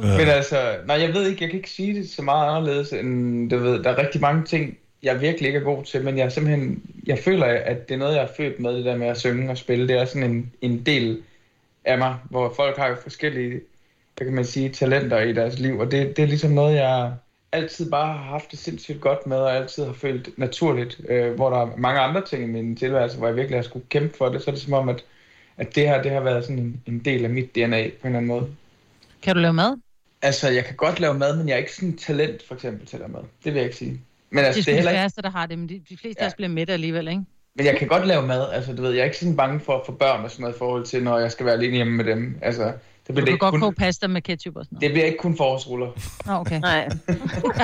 [0.01, 3.49] Men altså, nej, jeg ved ikke, jeg kan ikke sige det så meget anderledes, end
[3.49, 6.25] du ved, der er rigtig mange ting, jeg virkelig ikke er god til, men jeg
[6.25, 9.07] er simpelthen, jeg føler, at det er noget, jeg er født med, det der med
[9.07, 9.87] at synge og spille.
[9.87, 11.21] Det er sådan en, en del
[11.87, 13.61] af mig, hvor folk har jo forskellige,
[14.17, 17.13] hvad kan man sige, talenter i deres liv, og det, det er ligesom noget, jeg
[17.51, 21.49] altid bare har haft det sindssygt godt med, og altid har følt naturligt, øh, hvor
[21.49, 24.29] der er mange andre ting i min tilværelse, hvor jeg virkelig har skulle kæmpe for
[24.29, 25.03] det, så er det som om, at,
[25.57, 28.15] at det her, det har været sådan en, en del af mit DNA på en
[28.15, 28.47] eller anden måde.
[29.21, 29.77] Kan du lave mad?
[30.21, 32.95] Altså, jeg kan godt lave mad, men jeg er ikke sådan talent, for eksempel, til
[32.95, 33.21] at lave mad.
[33.21, 34.01] Det vil jeg ikke sige.
[34.29, 35.21] Men altså, det det er er sgu de heller ikke...
[35.21, 36.31] der har det, men de, de fleste ja.
[36.35, 37.21] bliver mætte alligevel, ikke?
[37.57, 39.73] Men jeg kan godt lave mad, altså du ved, jeg er ikke sådan bange for
[39.73, 41.93] at få børn og sådan noget i forhold til, når jeg skal være alene hjemme
[41.93, 42.39] med dem.
[42.41, 42.73] Altså, det
[43.07, 44.81] Du bliver, kan ikke godt kun, koge pasta med ketchup og sådan noget.
[44.81, 45.87] det bliver ikke kun forårsruller.
[46.25, 46.59] Nå, okay.
[46.59, 46.89] Nej.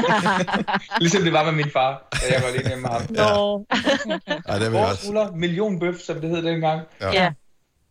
[0.99, 3.01] Ligesom det var med min far, da jeg var alene hjemme med ham.
[3.09, 3.65] Nå.
[4.53, 4.71] Ej, det.
[4.71, 6.81] Forårsruller, millionbøf, som det hed dengang.
[7.01, 7.11] Ja.
[7.13, 7.31] Ja.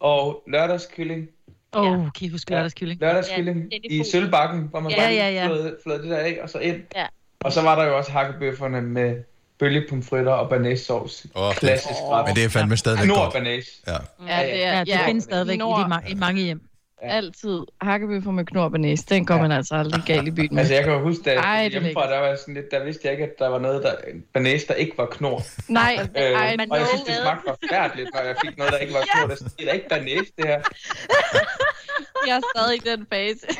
[0.00, 1.28] Og lørdagskylling.
[1.74, 3.00] Åh, oh, kan I huske lørdagskylling?
[3.00, 5.46] Lørdagskylling Ja, den er i sølvbakken, hvor man Ja, bare ja, ja.
[5.46, 6.76] flød, flød det der af, og så ind.
[6.96, 7.06] Ja.
[7.40, 9.16] Og så var der jo også hakkebøfferne med
[9.62, 10.52] bølgepomfritter og.
[10.52, 12.26] Åh, det- Klassisk ret.
[12.26, 13.32] Men det er fandme stadigvæk Knor godt.
[13.34, 13.66] banæs.
[13.86, 13.92] Ja.
[13.92, 16.60] Ja, det er, Ja, det findes stadigvæk i, de ma- i mange hjem.
[17.04, 19.00] Altid hakkebøffer med knor og banæs.
[19.02, 20.58] Den går man altså aldrig galt i byen med.
[20.58, 23.24] Altså, jeg kan huske, jeg Ej, hjemmefra, der var sådan lidt, der vidste jeg ikke,
[23.24, 23.94] at der var noget, der,
[24.34, 25.42] banæs, der ikke var knor.
[25.68, 28.94] Nej, Øh, ej, og jeg synes, det smagte forfærdeligt, når jeg fik noget, der ikke
[28.94, 29.34] var knor.
[29.58, 30.60] Det er ikke banæs, det her.
[32.26, 33.46] jeg er stadig i den fase.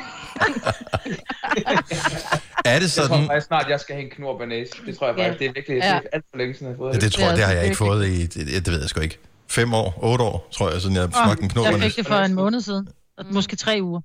[2.65, 3.27] Er det Jeg tror sådan...
[3.27, 4.67] faktisk snart, jeg skal have en knor banæs.
[4.85, 5.99] Det tror jeg faktisk, det er virkelig det Ja.
[6.13, 7.69] alt for længe siden, jeg har fået Ja, det tror jeg, det har jeg ikke
[7.79, 7.87] virkelig.
[7.87, 8.25] fået i...
[8.55, 9.19] Det, det ved jeg sgu ikke.
[9.49, 11.65] Fem år, otte år, tror jeg, siden jeg smagte en knop.
[11.65, 12.87] Jeg fik det for en måned siden.
[13.31, 14.01] Måske tre uger.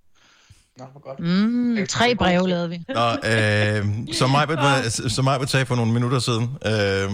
[0.79, 1.21] Nå, hvor godt.
[1.21, 2.79] Mm, tre breve lavede vi.
[2.89, 6.57] Nå, øh, som mig var, som mig sagde for nogle minutter siden.
[6.67, 6.71] Øh,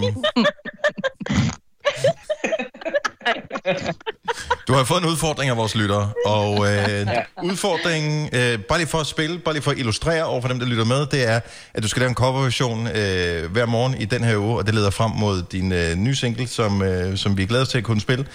[4.68, 7.06] du har fået en udfordring af vores lyttere, og øh,
[7.42, 10.58] udfordringen, øh, bare lige for at spille, bare lige for at illustrere over for dem,
[10.58, 11.40] der lytter med, det er,
[11.74, 14.74] at du skal lave en coverversion øh, hver morgen i den her uge, og det
[14.74, 17.84] leder frem mod din øh, nye single, som, øh, som vi er glade til at
[17.84, 18.26] kunne spille.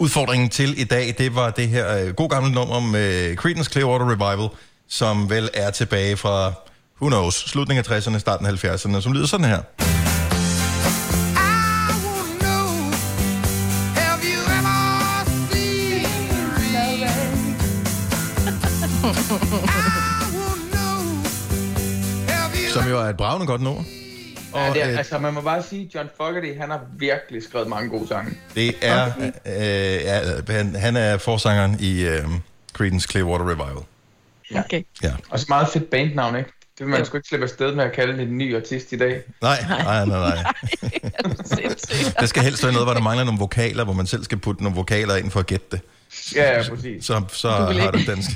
[0.00, 4.10] Udfordringen til i dag, det var det her øh, god gamle nummer med Creedence Clearwater
[4.10, 4.48] Revival,
[4.88, 6.52] som vel er tilbage fra,
[7.00, 10.07] who knows, slutningen af 60'erne, starten af 70'erne, som lyder sådan her.
[22.90, 23.82] Jo er et bravende godt nummer.
[24.54, 27.42] Ja, Og det er, øh, altså, man må bare sige, John Fogerty, han har virkelig
[27.42, 28.30] skrevet mange gode sange.
[28.54, 29.12] det er,
[29.46, 29.62] øh,
[30.04, 32.24] ja, han, han er forsangeren i øh,
[32.72, 33.84] Creedence Clearwater Revival.
[34.64, 34.82] Okay.
[35.02, 35.12] Ja.
[35.30, 36.50] Og så meget fedt bandnavn, ikke?
[36.78, 39.22] Det vil man sgu ikke slippe afsted med at kalde en ny artist i dag.
[39.42, 40.52] Nej, nej, nej, nej.
[42.20, 44.62] Det skal helst være noget, hvor der mangler nogle vokaler, hvor man selv skal putte
[44.62, 45.80] nogle vokaler ind for at gætte det.
[46.36, 47.04] Ja, ja, præcis.
[47.04, 48.30] Så, så har du dansk.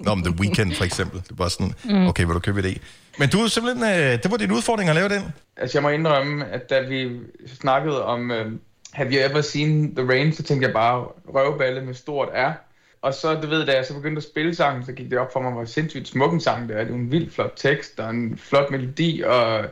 [0.00, 1.20] Nå, men The Weeknd for eksempel.
[1.22, 2.06] Det er bare sådan, Mm.
[2.06, 2.78] okay, vil du købe det?
[3.18, 5.22] Men du er simpelthen, øh, det var din udfordring at lave den.
[5.56, 7.10] Altså, jeg må indrømme, at da vi
[7.60, 8.36] snakkede om uh,
[8.92, 11.04] Have You Ever Seen The Rain, så tænkte jeg bare
[11.34, 12.50] røvballe med stort R.
[13.02, 15.32] Og så, du ved, da jeg så begyndte at spille sangen, så gik det op
[15.32, 16.84] for mig, hvor sindssygt smuk en sang det er.
[16.84, 19.64] Det er en vild flot tekst, og en flot melodi, og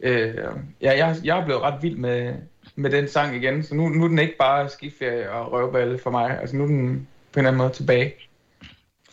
[0.00, 0.34] øh,
[0.82, 2.32] ja, jeg, jeg er blevet ret vild med,
[2.76, 3.64] med den sang igen.
[3.64, 6.38] Så nu, nu er den ikke bare skiferie og røvballe for mig.
[6.40, 8.14] Altså, nu er den på en eller anden måde tilbage.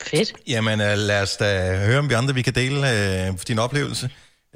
[0.02, 0.34] Fedt.
[0.48, 2.78] Jamen, øh, lad os da høre, om vi andre vi kan dele
[3.28, 4.10] øh, din oplevelse.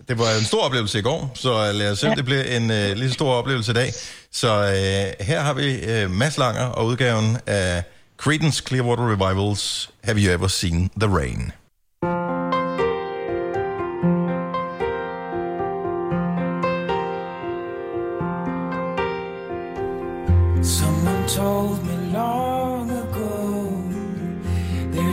[0.08, 2.16] Det var en stor oplevelse i går, så øh, lad os se, om Ja.
[2.16, 3.94] det bliver en øh, lige så stor oplevelse i dag.
[4.32, 7.84] Så øh, her har vi øh, Mads Langer og udgaven af
[8.18, 11.52] Creedence Clearwater Revivals Have You Ever Seen The Rain?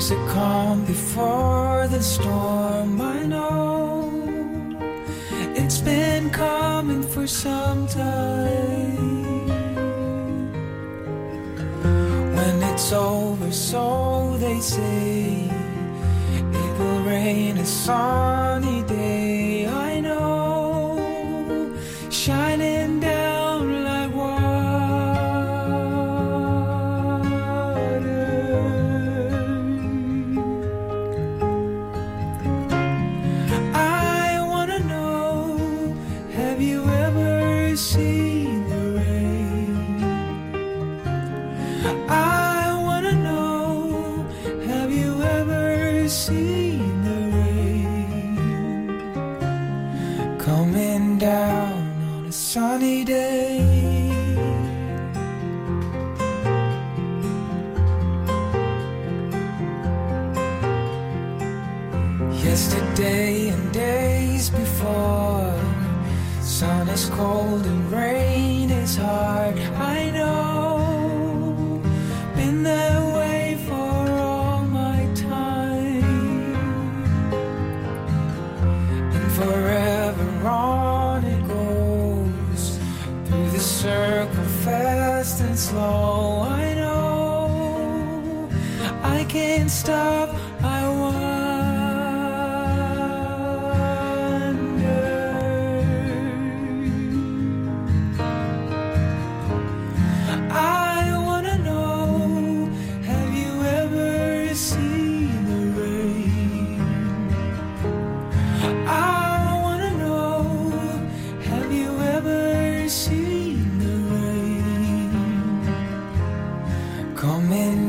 [0.09, 2.99] There's a calm before the storm?
[2.99, 4.11] I know.
[5.55, 8.97] It's been coming for some time.
[12.37, 15.51] When it's over, so they say
[16.63, 19.28] It will rain a sunny day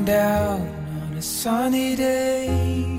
[0.09, 0.61] down
[1.11, 2.98] on a sunny day.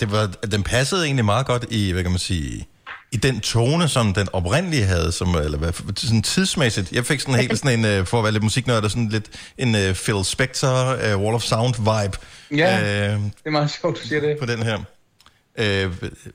[0.00, 2.66] Det var, den passede egentlig meget godt i, hvad kan man sige,
[3.12, 6.92] i den tone, som den oprindelige havde, som, eller hvad, sådan tidsmæssigt.
[6.92, 9.26] Jeg fik sådan helt sådan en, øh, for at være lidt musiknørd, sådan lidt
[9.58, 12.18] en uh, Phil Spector, uh, Wall of Sound vibe.
[12.56, 14.36] Ja, øh, det er meget sjovt, du siger det.
[14.40, 14.78] På den her.
[15.58, 15.92] Øh,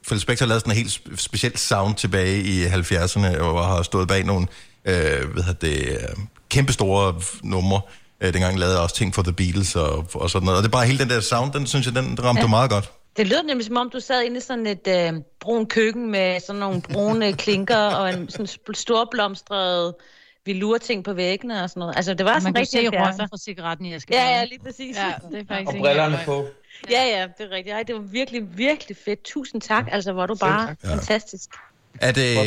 [0.08, 4.08] Phil Spector lavede sådan en helt sp- speciel sound tilbage i 70'erne, og har stået
[4.08, 4.48] bag nogle
[4.86, 5.98] øh, hvad hedder det,
[6.50, 7.82] kæmpestore f- numre.
[8.22, 10.58] Øh, dengang lavede jeg også ting for The Beatles og, og sådan noget.
[10.58, 12.48] Og det er bare hele den der sound, den synes jeg, den ramte ja.
[12.48, 12.92] meget godt.
[13.18, 16.40] Det lød nemlig som om, du sad inde i sådan et øh, brun køkken med
[16.40, 19.96] sådan nogle brune klinker og en sådan storblomstret
[20.46, 21.96] velurting på væggene og sådan noget.
[21.96, 23.02] Altså, det var Man sådan kunne rigtig se 70'er.
[23.02, 24.14] røgen fra cigaretten i æsken.
[24.14, 24.98] Ja, ja, lige præcis.
[24.98, 26.46] Ja, det er faktisk Og brillerne på.
[26.92, 27.74] Ja, ja, det er rigtigt.
[27.74, 29.24] Ej, det var virkelig, virkelig fedt.
[29.24, 29.86] Tusind tak.
[29.92, 30.90] Altså, er du bare Ja.
[30.94, 31.50] fantastisk.
[32.02, 32.38] Er det,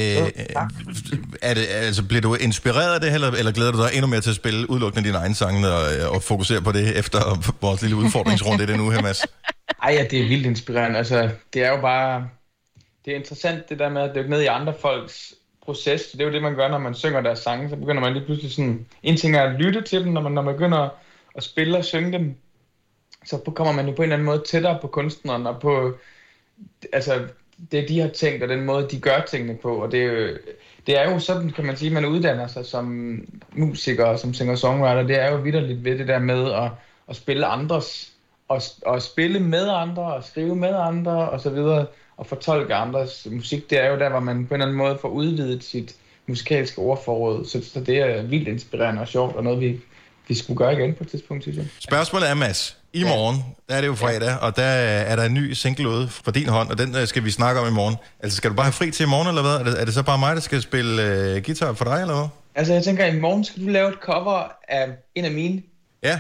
[1.43, 4.21] er det, altså, bliver du inspireret af det, eller, eller glæder du dig endnu mere
[4.21, 7.19] til at spille udelukkende dine egne sange og, og fokusere på det efter
[7.61, 9.21] vores lille udfordringsrunde i den uge her, Mads?
[9.83, 10.99] Ej, ja, det er vildt inspirerende.
[10.99, 12.29] Altså, det er jo bare...
[13.05, 15.35] Det er interessant det der med at dykke ned i andre folks
[15.65, 16.03] proces.
[16.13, 17.69] Det er jo det, man gør, når man synger deres sange.
[17.69, 18.87] Så begynder man lige pludselig sådan...
[19.03, 20.89] En ting er at lytte til dem, når man, når man begynder
[21.37, 22.35] at spille og synge dem.
[23.27, 25.99] Så kommer man jo på en eller anden måde tættere på kunstneren og på...
[26.93, 27.29] Altså,
[27.73, 29.83] det de har tænkt, og den måde, de gør tingene på.
[29.83, 30.39] Og det
[30.89, 33.19] det er jo sådan, kan man sige, man uddanner sig som
[33.53, 35.03] musiker og som singer-songwriter.
[35.07, 36.71] Det er jo vidderligt ved det der med at,
[37.09, 38.13] at spille andres,
[38.49, 41.87] og, og spille med andre, og skrive med andre, og så videre,
[42.17, 43.71] og fortolke andres musik.
[43.71, 45.97] Det er jo der, hvor man på en eller anden måde får udvidet sit
[46.27, 47.45] musikalske ordforråd.
[47.45, 49.81] Så, så det er vildt inspirerende og sjovt, og noget, vi,
[50.29, 51.67] vi skulle gøre igen på et tidspunkt, synes jeg.
[51.79, 55.35] Spørgsmålet er, Mads, i morgen, der er det jo fredag, og der er der en
[55.35, 57.97] ny single ude fra din hånd, og den øh, skal vi snakke om i morgen.
[58.21, 59.53] Altså, skal du bare have fri til i morgen, eller hvad?
[59.53, 62.15] Er det, er det så bare mig, der skal spille øh, guitar for dig, eller
[62.15, 62.29] hvad?
[62.55, 65.63] Altså, jeg tænker, at i morgen skal du lave et cover af en af mine.
[66.03, 66.19] Ja.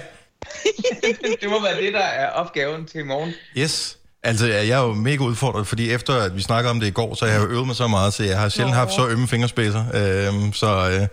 [1.41, 3.33] det må være det, der er opgaven til i morgen.
[3.59, 3.99] Yes.
[4.23, 7.15] Altså, jeg er jo mega udfordret, fordi efter at vi snakker om det i går,
[7.15, 9.85] så har jeg øvet mig så meget, så jeg har sjældent haft så ømme fingerspidser.
[9.95, 11.07] Øhm, så, øh,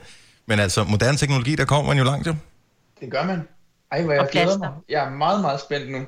[0.48, 2.36] men altså, moderne teknologi, der kommer man jo langt, jo.
[3.06, 3.48] Det gør man.
[3.92, 4.72] Ej, hvor jeg glæder mig.
[4.90, 6.06] Jeg er meget, meget spændt nu.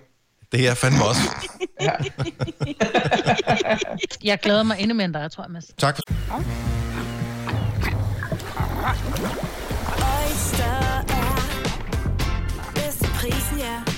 [0.52, 1.22] Det er jeg fandme også.
[4.30, 5.66] Jeg glæder mig endnu mere end dig, tror jeg, Mads.
[5.78, 6.04] Tak for...
[10.22, 11.36] Oyster er
[12.76, 13.97] bedst til prisen, ja.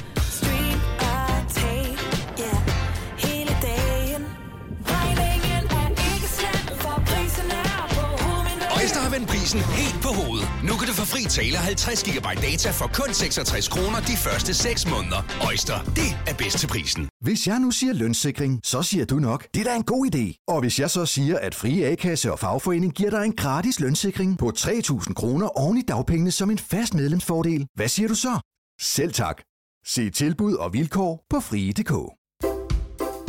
[9.19, 10.47] Vendt prisen helt på hovedet.
[10.63, 14.53] Nu kan du få fri tale 50 GB data for kun 66 kroner de første
[14.53, 15.21] 6 måneder.
[15.47, 17.09] Øjster, det er bedst til prisen.
[17.21, 20.43] Hvis jeg nu siger lønssikring, så siger du nok, det er da en god idé.
[20.47, 24.37] Og hvis jeg så siger, at Frie A-kasse og fagforening giver dig en gratis lønssikring
[24.37, 28.39] på 3.000 kroner oven i dagpengene som en fast medlemsfordel, hvad siger du så?
[28.81, 29.41] Selv tak.
[29.85, 31.93] Se tilbud og vilkår på frie.dk.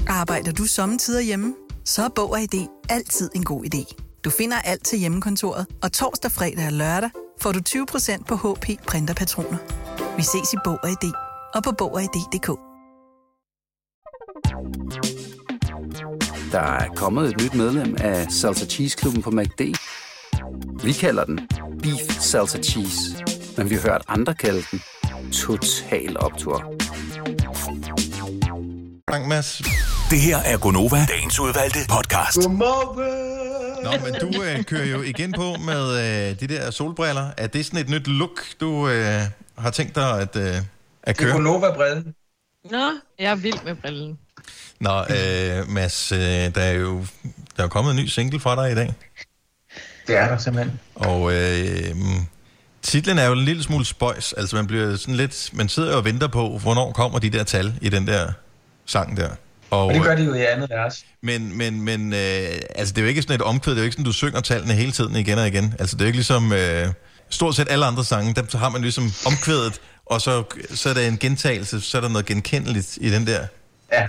[0.09, 1.55] Arbejder du sommetider hjemme?
[1.84, 4.10] Så er Bog og ID altid en god idé.
[4.25, 7.11] Du finder alt til hjemmekontoret, og torsdag, fredag og lørdag
[7.41, 9.59] får du 20% på HP printerpatroner.
[10.16, 11.12] Vi ses i Bog og ID
[11.55, 12.47] og på Bog og ID.dk.
[16.53, 19.61] Der er kommet et nyt medlem af Salsa Cheese Klubben på MACD.
[20.85, 21.41] Vi kalder den
[21.83, 23.25] Beef Salsa Cheese,
[23.57, 24.81] men vi har hørt andre kalde den
[25.33, 26.75] Total Optor.
[29.11, 29.62] Frank Mads.
[30.11, 32.37] Det her er Gonova, dagens udvalgte podcast.
[32.37, 33.20] Godmorgen!
[33.85, 35.91] Nå, men du øh, kører jo igen på med
[36.31, 37.31] øh, de der solbriller.
[37.37, 39.22] Er det sådan et nyt look, du øh,
[39.59, 40.64] har tænkt dig at, øh, at Det
[41.07, 41.33] er køre?
[41.33, 42.14] Gonova-brillen.
[42.70, 44.18] Nå, jeg er vild med brillen.
[44.81, 46.18] Nå, øh, Mads, øh,
[46.55, 46.99] der er jo
[47.57, 48.95] der er jo kommet en ny single fra dig i dag.
[50.07, 50.81] Det er der simpelthen.
[50.95, 51.95] Og øh,
[52.83, 54.33] titlen er jo en lille smule spøjs.
[54.33, 55.51] Altså, man bliver sådan lidt...
[55.53, 58.33] Man sidder jo og venter på, hvornår kommer de der tal i den der
[58.87, 59.31] sang der.
[59.71, 61.05] Og det gør de jo i andet vers.
[61.23, 62.18] Men, men, men øh,
[62.75, 63.73] altså, det er jo ikke sådan et omkvæd.
[63.73, 65.75] Det er jo ikke sådan, du synger tallene hele tiden igen og igen.
[65.79, 66.53] Altså, det er jo ikke ligesom...
[66.53, 66.89] Øh,
[67.31, 70.45] stort set alle andre sange, der så har man ligesom omkvædet, og så,
[70.75, 73.47] så er der en gentagelse, så er der noget genkendeligt i den der.
[73.93, 74.09] Ja.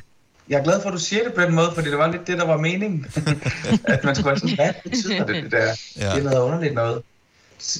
[0.49, 2.27] Jeg er glad for, at du siger det på den måde, fordi det var lidt
[2.27, 3.05] det, der var meningen.
[3.83, 5.75] at man skulle være sådan, hvad betyder det, det der?
[5.97, 6.15] Ja.
[6.15, 7.01] Det er noget underligt noget.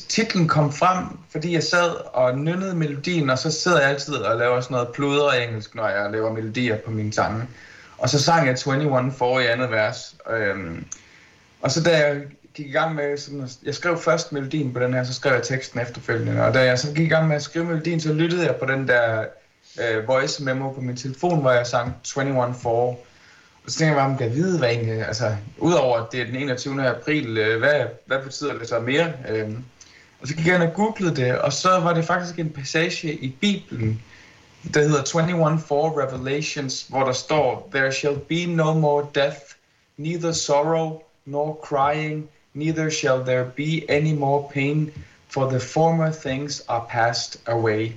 [0.09, 4.39] Titlen kom frem, fordi jeg sad og nynnede melodien, og så sidder jeg altid og
[4.39, 7.43] laver sådan noget pludre engelsk, når jeg laver melodier på mine sange.
[8.01, 10.15] Og så sang jeg 21 for i andet vers.
[10.29, 10.85] Øhm,
[11.61, 12.21] og så da jeg
[12.53, 15.43] gik i gang med, sådan, jeg skrev først melodien på den her, så skrev jeg
[15.43, 16.43] teksten efterfølgende.
[16.43, 18.65] Og da jeg så gik i gang med at skrive melodien, så lyttede jeg på
[18.65, 19.25] den der
[19.81, 22.89] øh, voice memo på min telefon, hvor jeg sang 21 for.
[23.65, 26.25] Og så tænkte jeg bare, om jeg vide, hvad egentlig, altså, udover at det er
[26.25, 26.87] den 21.
[26.87, 29.13] april, øh, hvad, hvad betyder det så mere?
[29.29, 29.63] Øhm,
[30.21, 33.13] og så gik jeg ind og googlede det, og så var det faktisk en passage
[33.13, 34.01] i Bibelen,
[34.73, 39.39] der hedder 21 for Revelations, hvor der står, There shall be no more death,
[39.97, 44.91] neither sorrow nor crying, neither shall there be any more pain,
[45.29, 47.91] for the former things are passed away.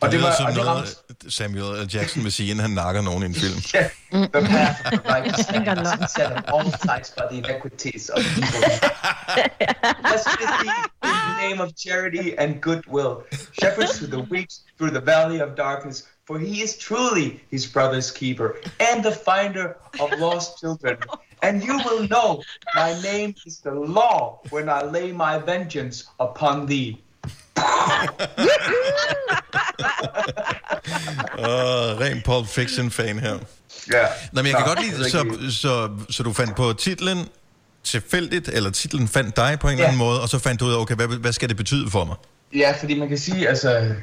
[0.00, 1.90] Og det, det og som det noget, ramte- Samuel L.
[1.94, 3.54] Jackson vil sige, inden han nakker nogen i en film.
[3.74, 8.08] Yeah, the path of the righteous man is set on all sides by the iniquities
[8.08, 8.62] of people.
[9.34, 10.97] He in the
[11.38, 13.24] name of charity and goodwill,
[13.60, 18.10] shepherds through the weak through the valley of darkness, for he is truly his brother's
[18.10, 20.98] keeper and the finder of lost children.
[21.42, 22.42] And you will know
[22.74, 27.00] my name is the law when I lay my vengeance upon thee.
[31.38, 33.38] Åh, ren Pulp Fiction-fan her.
[33.92, 34.06] Ja.
[34.32, 36.32] Nå, men jeg kan Nå, godt jeg ved lide, ikke er så, så, så du
[36.32, 37.28] fandt på titlen
[37.88, 40.72] tilfældigt, eller titlen fandt dig på en eller anden måde, og så fandt du ud
[40.72, 42.16] af, okay, hvad, hvad skal det betyde for mig?
[42.54, 43.94] Ja, fordi man kan sige, altså,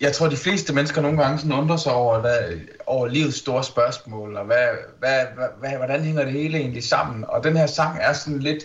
[0.00, 2.38] jeg tror, de fleste mennesker nogle gange sådan undrer sig over, hvad,
[2.86, 4.66] over livets store spørgsmål, og hvad,
[4.98, 7.24] hvad, hvad, hvad, hvordan hænger det hele egentlig sammen?
[7.28, 8.64] Og den her sang er sådan lidt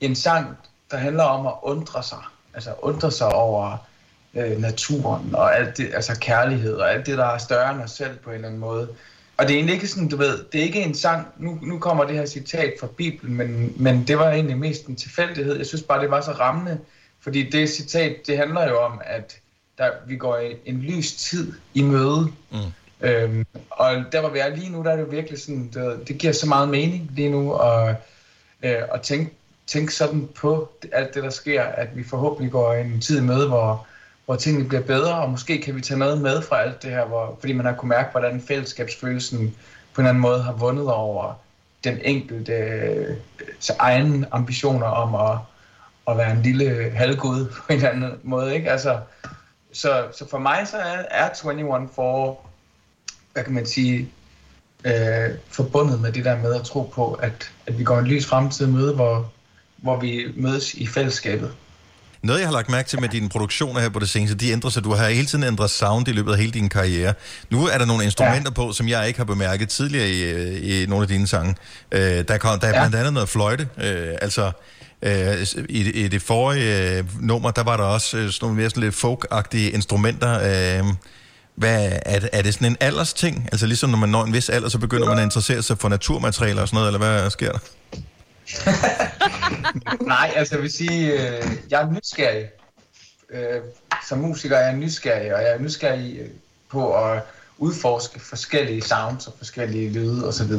[0.00, 0.46] en sang,
[0.90, 2.22] der handler om at undre sig.
[2.54, 3.76] Altså undre sig over
[4.34, 7.90] øh, naturen, og alt det, altså kærlighed, og alt det, der er større end os
[7.90, 8.88] selv på en eller anden måde.
[9.38, 11.78] Og det er egentlig ikke sådan, du ved, det er ikke en sang, nu, nu
[11.78, 15.56] kommer det her citat fra Bibelen, men, men det var egentlig mest en tilfældighed.
[15.56, 16.78] Jeg synes bare, det var så rammende,
[17.20, 19.38] fordi det citat, det handler jo om, at
[19.78, 22.32] der, vi går en lys tid i møde.
[22.50, 22.58] Mm.
[23.00, 26.18] Øhm, og der hvor vi er lige nu, der er det virkelig sådan, det, det
[26.18, 27.88] giver så meget mening lige nu, og,
[28.62, 29.30] øh, at tænke,
[29.66, 33.48] tænke sådan på alt det, der sker, at vi forhåbentlig går en tid i møde,
[33.48, 33.86] hvor,
[34.28, 37.04] hvor tingene bliver bedre, og måske kan vi tage noget med fra alt det her,
[37.04, 39.38] hvor, fordi man har kunne mærke, hvordan fællesskabsfølelsen
[39.94, 41.34] på en eller anden måde har vundet over
[41.84, 43.16] den enkelte øh,
[43.78, 45.38] egen ambitioner om at,
[46.08, 48.70] at være en lille halvgud på en eller anden måde, ikke?
[48.70, 48.98] Altså,
[49.72, 52.40] så, så for mig så er, er 21 for,
[53.32, 54.08] hvad kan man sige,
[54.84, 58.26] øh, forbundet med det der med at tro på, at, at vi går en lys
[58.26, 59.32] fremtid møde, hvor,
[59.76, 61.54] hvor vi mødes i fællesskabet.
[62.22, 64.70] Noget, jeg har lagt mærke til med dine produktioner her på det seneste, de ændrer
[64.70, 64.84] sig.
[64.84, 67.14] Du har hele tiden ændret sound i løbet af hele din karriere.
[67.50, 68.50] Nu er der nogle instrumenter ja.
[68.50, 71.54] på, som jeg ikke har bemærket tidligere i, øh, i nogle af dine sange.
[71.92, 72.80] Øh, der, kom, der er ja.
[72.82, 73.68] blandt andet noget fløjte.
[73.78, 74.50] Øh, altså,
[75.02, 78.70] øh, i, i det forrige øh, nummer, der var der også øh, sådan nogle mere
[78.70, 80.32] sådan lidt folk-agtige instrumenter.
[80.80, 80.84] Øh,
[81.56, 83.48] hvad, er, det- er det sådan en aldersting?
[83.52, 85.88] Altså ligesom når man når en vis alder, så begynder man at interessere sig for
[85.88, 87.58] naturmaterialer og sådan noget, eller hvad sker der?
[90.06, 92.48] Nej, altså jeg vil sige, øh, jeg er nysgerrig.
[93.30, 93.60] Øh,
[94.08, 96.28] som musiker er jeg nysgerrig, og jeg er nysgerrig øh,
[96.70, 97.22] på at
[97.58, 100.52] udforske forskellige sounds og forskellige lyde osv.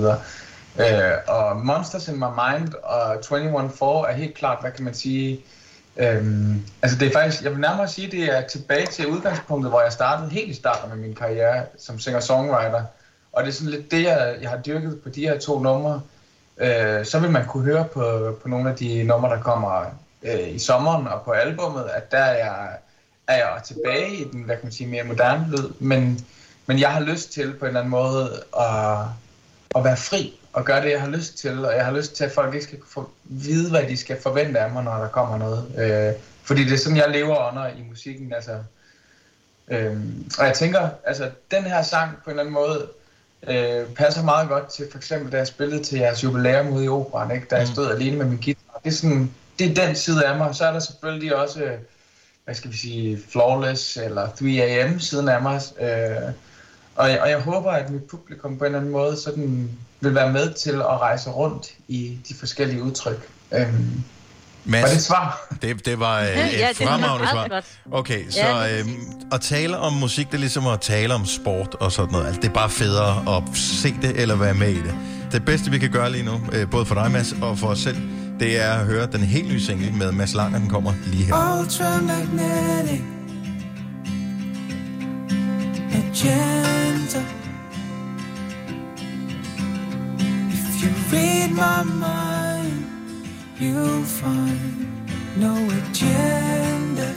[0.80, 5.40] Øh, og Monsters in My Mind og 21-4 er helt klart, hvad kan man sige,
[5.98, 9.82] øhm, altså det er faktisk, jeg vil nærmere sige, det er tilbage til udgangspunktet, hvor
[9.82, 12.84] jeg startede helt i starten med min karriere som singer-songwriter.
[13.34, 16.02] Og det er sådan lidt det, jeg, jeg har dyrket på de her to numre.
[16.60, 19.86] Øh, så vil man kunne høre på, på nogle af de numre, der kommer
[20.24, 22.70] øh, i sommeren og på albummet, at der er jeg,
[23.28, 25.70] er jeg tilbage i den, hvad kan man sige, mere moderne lyd.
[25.80, 26.26] Men,
[26.66, 28.98] men jeg har lyst til på en eller anden måde at,
[29.76, 31.66] at være fri og gøre det, jeg har lyst til.
[31.66, 34.60] Og jeg har lyst til, at folk ikke skal få, vide, hvad de skal forvente
[34.60, 35.72] af mig, når der kommer noget.
[35.78, 38.34] Øh, fordi det er sådan, jeg lever under i musikken.
[38.34, 38.58] Altså,
[39.68, 39.98] øh,
[40.40, 42.88] og jeg tænker, altså den her sang på en eller anden måde
[43.48, 46.90] øh, passer meget godt til, for eksempel da jeg spillede til jeres jubilæum ude i
[46.90, 47.48] operan, ikke?
[47.52, 48.80] da jeg stod alene med min guitar.
[48.84, 50.56] Det er, sådan, det er den side af mig.
[50.56, 51.78] Så er der selvfølgelig også, øh,
[52.46, 55.62] hvad skal vi sige, Flawless eller 3AM siden af mig.
[55.82, 56.34] Øh,
[56.96, 59.70] og, jeg, og jeg håber, at mit publikum på en eller anden måde sådan
[60.02, 63.30] vil være med til at rejse rundt i de forskellige udtryk.
[63.52, 64.04] Øhm,
[64.70, 65.48] Mads, var det et svar?
[65.62, 67.64] Det, det var øh, et ja, fremragende svar.
[67.92, 68.88] Okay, så øh,
[69.32, 72.26] at tale om musik, det er ligesom at tale om sport og sådan noget.
[72.26, 74.96] Altså, det er bare federe at se det eller være med i det.
[75.32, 77.80] Det bedste, vi kan gøre lige nu, øh, både for dig, Mads, og for os
[77.80, 77.98] selv,
[78.40, 81.60] det er at høre den helt nye single med Mads Langer, den kommer lige her.
[81.60, 83.02] Ultramagnetic
[85.92, 87.24] Magenta
[90.54, 92.49] If you read my mind
[93.60, 94.88] You'll find
[95.36, 97.14] no agenda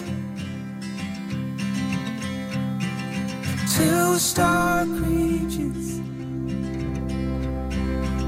[3.77, 6.01] Two star creatures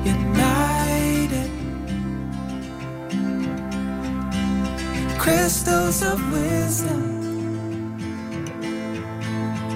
[0.07, 1.51] United
[5.19, 7.03] crystals of wisdom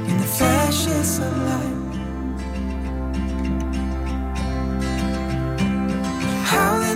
[0.07, 1.78] in the flashes of light.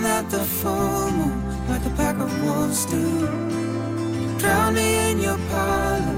[0.05, 3.27] At the full moon like a pack of wolves do.
[4.39, 6.17] Drown me in your parlor,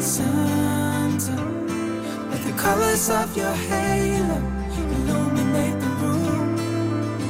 [0.00, 1.36] Santa.
[2.30, 4.36] Let the colors of your halo
[4.96, 6.58] illuminate the room.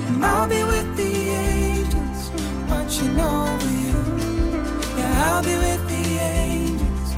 [0.09, 1.13] And I'll be with the
[1.47, 2.31] angels,
[2.71, 4.01] watching over you.
[4.97, 7.11] Yeah, I'll be with the angels,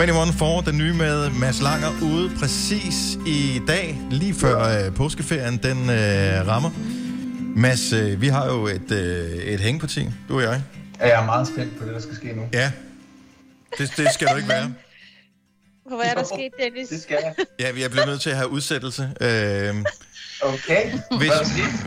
[0.09, 5.57] 21 for den nye med Mads Langer ude præcis i dag, lige før øh, påskeferien
[5.63, 6.69] den øh, rammer.
[7.55, 10.61] Mads, øh, vi har jo et, øh, et hængeparti, du og jeg.
[10.99, 12.41] Ja, jeg er meget spændt på det, der skal ske nu.
[12.53, 12.71] Ja,
[13.77, 14.73] det, det skal du ikke være.
[15.87, 16.89] Hvad er der sket, Dennis?
[16.89, 17.33] Det skal jeg.
[17.59, 19.09] Ja, vi er blevet nødt til at have udsættelse.
[19.21, 19.75] Øh,
[20.41, 20.91] Okay.
[21.17, 21.31] hvis,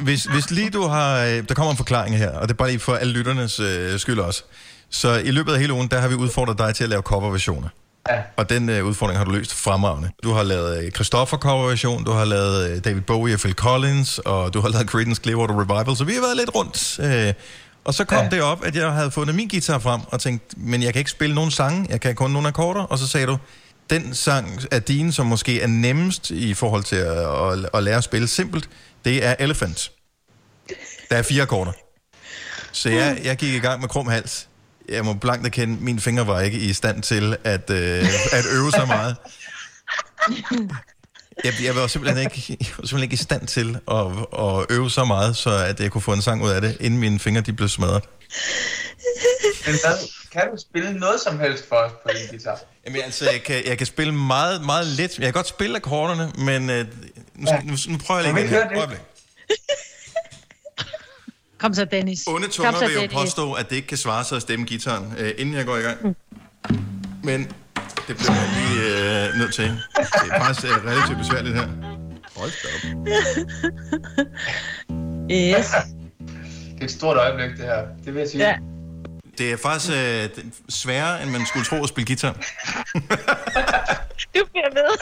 [0.02, 1.18] hvis, hvis lige du har...
[1.24, 3.98] øh, Der kommer en forklaring her, og det er bare lige for alle lytternes øh,
[3.98, 4.42] skyld også.
[4.90, 7.68] Så i løbet af hele ugen, der har vi udfordret dig til at lave coverversioner.
[8.10, 8.22] Ja.
[8.36, 10.10] Og den øh, udfordring har du løst fremragende.
[10.22, 14.18] Du har lavet øh, Christoffer coverversion, du har lavet øh, David Bowie og Phil Collins,
[14.18, 16.98] og du har lavet Creedence Clearwater Revival, så vi har været lidt rundt.
[17.00, 17.34] Øh,
[17.84, 18.28] og så kom ja.
[18.30, 21.10] det op, at jeg havde fundet min guitar frem, og tænkte, men jeg kan ikke
[21.10, 23.38] spille nogen sange, jeg kan kun nogle akkorder, og så sagde du,
[23.90, 27.96] den sang af dine, som måske er nemmest i forhold til at, at, at lære
[27.96, 28.68] at spille simpelt,
[29.04, 29.92] det er Elephant.
[31.10, 31.72] Der er fire akkorder.
[32.72, 34.48] Så jeg, jeg gik i gang med krum hals.
[34.88, 38.70] Jeg må blankt erkende, mine fingre var ikke i stand til at, øh, at øve
[38.70, 39.16] så meget.
[41.44, 44.06] Jeg, jeg var simpelthen ikke, jeg var simpelthen ikke i stand til at,
[44.38, 47.00] at øve så meget, så at jeg kunne få en sang ud af det, inden
[47.00, 48.04] mine fingre de blev smadret.
[49.66, 49.96] Men hvad,
[50.32, 52.60] kan du spille noget som helst for os på din guitar?
[52.86, 55.18] Jamen altså, jeg kan, jeg kan spille meget, meget let.
[55.18, 56.86] Jeg kan godt spille akkorderne, men øh,
[57.34, 57.60] nu, ja.
[57.62, 59.00] nu, nu prøver jeg lige Må vi ikke høre det?
[61.62, 62.24] Kom så, Dennis.
[62.26, 63.14] Onde tunger så, vil jo Dennis.
[63.16, 65.80] påstå, at det ikke kan svare sig at stemme gitaren, øh, inden jeg går i
[65.80, 66.16] gang.
[67.22, 67.40] Men
[68.08, 68.80] det bliver jeg lige
[69.28, 69.64] øh, nødt til.
[69.64, 69.78] Det
[70.30, 71.68] er faktisk øh, relativt besværligt her.
[72.36, 74.26] Hold da op.
[75.30, 75.66] Yes.
[75.66, 77.86] Det er et stort øjeblik, det her.
[78.04, 78.48] Det vil jeg sige.
[78.48, 78.56] Ja.
[79.38, 80.28] Det er faktisk øh,
[80.68, 82.32] sværere, end man skulle tro at spille guitar.
[84.34, 84.98] Du bliver ved.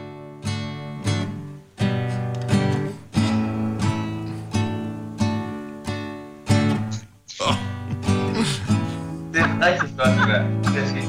[9.66, 10.42] rigtig flot, det der.
[10.42, 11.06] Det vil jeg sige.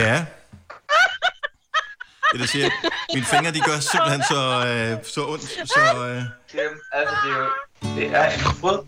[0.00, 0.24] Ja.
[2.32, 2.68] Det der siger,
[3.14, 5.42] mine fingre, de gør simpelthen så, øh, så ondt.
[5.68, 7.48] Så, øh, er, altså, det er jo...
[7.96, 8.78] Det er en fryd.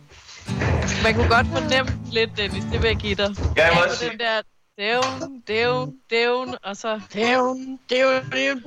[1.02, 2.64] Man kunne godt fornemme lidt, Dennis.
[2.72, 3.30] Det vil jeg give dig.
[3.56, 4.42] Jeg må også sige- den der
[4.78, 8.62] dævn, dævn, dævn, og så dævn, dævn, dævn.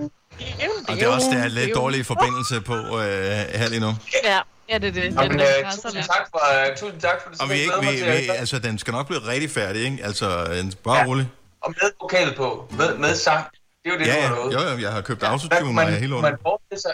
[0.87, 3.91] og det er også, der er lidt dårlig forbindelse på øh, her lige nu.
[4.23, 4.39] Ja,
[4.71, 5.13] ja, det er det.
[5.13, 6.41] Nå, Den men, der øh, tusind tak for,
[6.71, 7.41] uh, tusind tak for det.
[7.41, 9.99] Og vi, ikke, vi, vi, altså, den skal nok blive rigtig færdig, ikke?
[10.03, 11.05] Altså, øh, bare ja.
[11.05, 11.27] rolig.
[11.61, 12.67] Og med vokal på.
[12.77, 13.45] Med, med sang.
[13.83, 14.27] Det er jo det, Ja, du ja.
[14.27, 14.53] har lovet.
[14.53, 16.81] Jo, jo, jeg har købt Hvad autotune, og jeg er man, helt kunne man forestille
[16.81, 16.91] sig,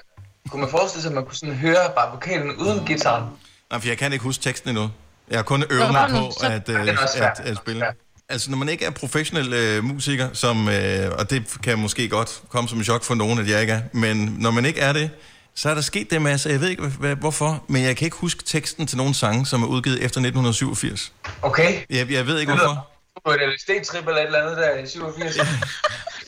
[0.49, 3.23] kunne man forestille sig, at man kunne sådan høre bare vokalen uden gitaren?
[3.71, 4.89] Nej, for jeg kan ikke huske teksten endnu.
[5.29, 7.85] Jeg har kun øvet mig på så- at, Ja, øh, er at, at spille.
[8.29, 12.41] Altså, når man ikke er professionel øh, musiker, som, øh, og det kan måske godt
[12.49, 14.93] komme som en chok for nogen, at jeg ikke er, men når man ikke er
[14.93, 15.09] det,
[15.57, 16.49] så er der sket det masse.
[16.49, 19.63] Jeg ved ikke, hvad, hvorfor, men jeg kan ikke huske teksten til nogle sange, som
[19.63, 21.13] er udgivet efter 1987.
[21.41, 21.81] Okay.
[21.89, 22.87] Jeg, jeg ved ikke, Det hvorfor.
[23.25, 25.37] På et LSD-trip eller et eller andet der i 87.
[25.37, 25.47] Jeg,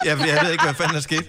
[0.05, 1.25] jeg ved ikke, hvad fanden der skete.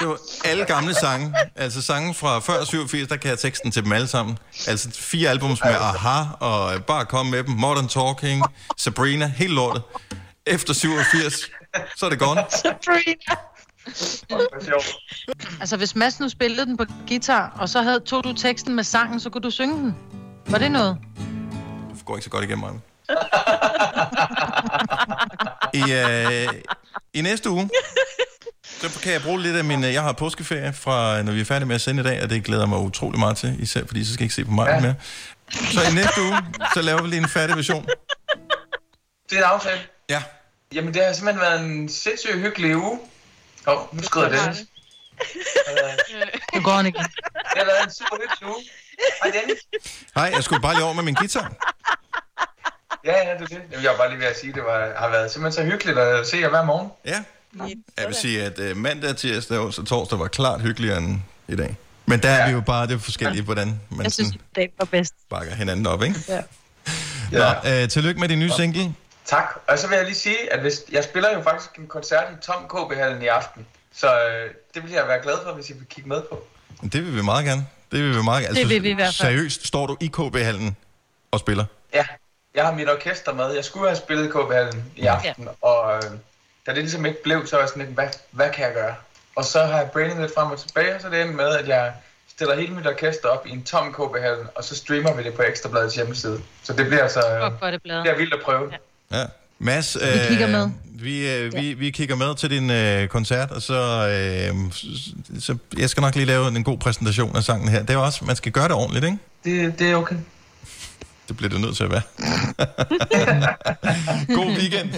[0.00, 1.34] Det var alle gamle sange.
[1.56, 4.38] Altså sange fra før 87, der kan jeg teksten til dem alle sammen.
[4.66, 8.42] Altså fire albums med Aha, og Bare Kom Med Dem, Modern Talking,
[8.76, 9.82] Sabrina, helt lortet.
[10.46, 11.34] Efter 87,
[11.96, 12.44] så er det gone.
[12.50, 13.34] Sabrina.
[15.60, 18.84] Altså, hvis Mads nu spillede den på guitar, og så havde, tog du teksten med
[18.84, 19.96] sangen, så kunne du synge den.
[20.46, 20.96] Var det noget?
[21.96, 22.80] Det går ikke så godt igennem mig.
[25.74, 26.48] I, øh,
[27.14, 27.70] I næste uge,
[28.64, 29.84] så kan jeg bruge lidt af min...
[29.84, 32.30] øh, Jeg har påskeferie fra, når vi er færdige med at sende i dag, og
[32.30, 34.50] det glæder jeg mig utrolig meget til, især fordi så skal jeg ikke se på
[34.50, 34.80] mig ja.
[34.80, 34.94] mere.
[35.50, 36.36] Så i næste uge,
[36.74, 37.86] så laver vi lige en færdig version.
[39.30, 39.80] Det er en aftale.
[40.10, 40.22] Ja.
[40.74, 42.98] Jamen, det har simpelthen været en sindssygt hyggelig uge.
[43.68, 44.58] Åh, oh, nu skrider Dennis.
[46.54, 47.06] Nu går han igen.
[47.34, 48.64] Har været en super hyggelig uge.
[49.22, 49.58] Hej Dennis.
[50.14, 51.52] Hej, jeg skulle bare lige over med min guitar.
[53.04, 53.82] Ja, ja, det er det.
[53.82, 55.98] Jeg var bare lige ved at sige, at det var, har været simpelthen så hyggeligt
[55.98, 56.88] at se jer hver morgen.
[57.06, 57.22] Ja.
[57.98, 61.76] Jeg vil sige, at uh, mandag, tirsdag og torsdag var klart hyggeligere end i dag.
[62.06, 64.84] Men der er vi jo bare, det er forskelligt, hvordan man Jeg synes, det var
[64.84, 65.14] bedst.
[65.30, 66.16] bakker hinanden op, ikke?
[66.28, 66.40] Ja.
[67.32, 68.94] Nå, uh, tillykke med din nye single.
[69.28, 69.60] Tak.
[69.66, 72.46] Og så vil jeg lige sige, at hvis, jeg spiller jo faktisk en koncert i
[72.46, 73.66] Tom KB-hallen i aften.
[73.92, 76.46] Så øh, det vil jeg være glad for, hvis I vil kigge med på.
[76.82, 77.66] Det vil vi meget gerne.
[77.92, 78.60] Det vil vi meget gerne.
[78.60, 79.30] Det vil vi i hvert fald.
[79.30, 80.76] Seriøst, står du i KB-hallen
[81.30, 81.64] og spiller?
[81.94, 82.06] Ja,
[82.54, 83.52] jeg har mit orkester med.
[83.52, 85.66] Jeg skulle have spillet i KB-hallen i aften, ja.
[85.68, 86.02] og øh,
[86.66, 88.94] da det ligesom ikke blev, så var jeg sådan lidt, hvad, hvad kan jeg gøre?
[89.36, 91.48] Og så har jeg brainet lidt frem og tilbage, og så er det endt med,
[91.48, 91.92] at jeg
[92.28, 95.42] stiller hele mit orkester op i en tom KB-hallen, og så streamer vi det på
[95.42, 96.40] Ekstrabladets hjemmeside.
[96.62, 98.70] Så det bliver altså øh, er det bliver vildt at prøve.
[98.72, 98.76] Ja.
[99.12, 99.24] Ja.
[99.58, 100.70] Mads, Vi kigger med.
[101.00, 104.72] Vi, øh, vi, vi kigger med til din øh, koncert, og så, øh,
[105.40, 107.82] så jeg skal nok lige lave en god præsentation af sangen her.
[107.82, 109.18] Det er også, man skal gøre det ordentligt, ikke?
[109.44, 110.16] Det, det er okay.
[111.28, 112.02] Det bliver det nødt til at være.
[114.36, 114.90] god weekend.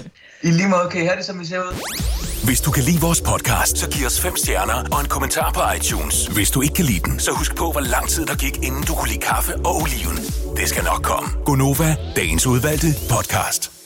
[0.42, 1.74] I lige måde kan I have det, som I ser ud.
[2.44, 5.60] Hvis du kan lide vores podcast, så giv os fem stjerner og en kommentar på
[5.76, 6.26] iTunes.
[6.26, 8.82] Hvis du ikke kan lide den, så husk på, hvor lang tid der gik, inden
[8.82, 10.16] du kunne lide kaffe og oliven.
[10.56, 11.30] Det skal nok komme.
[11.44, 13.79] Gonova, dagens udvalgte podcast.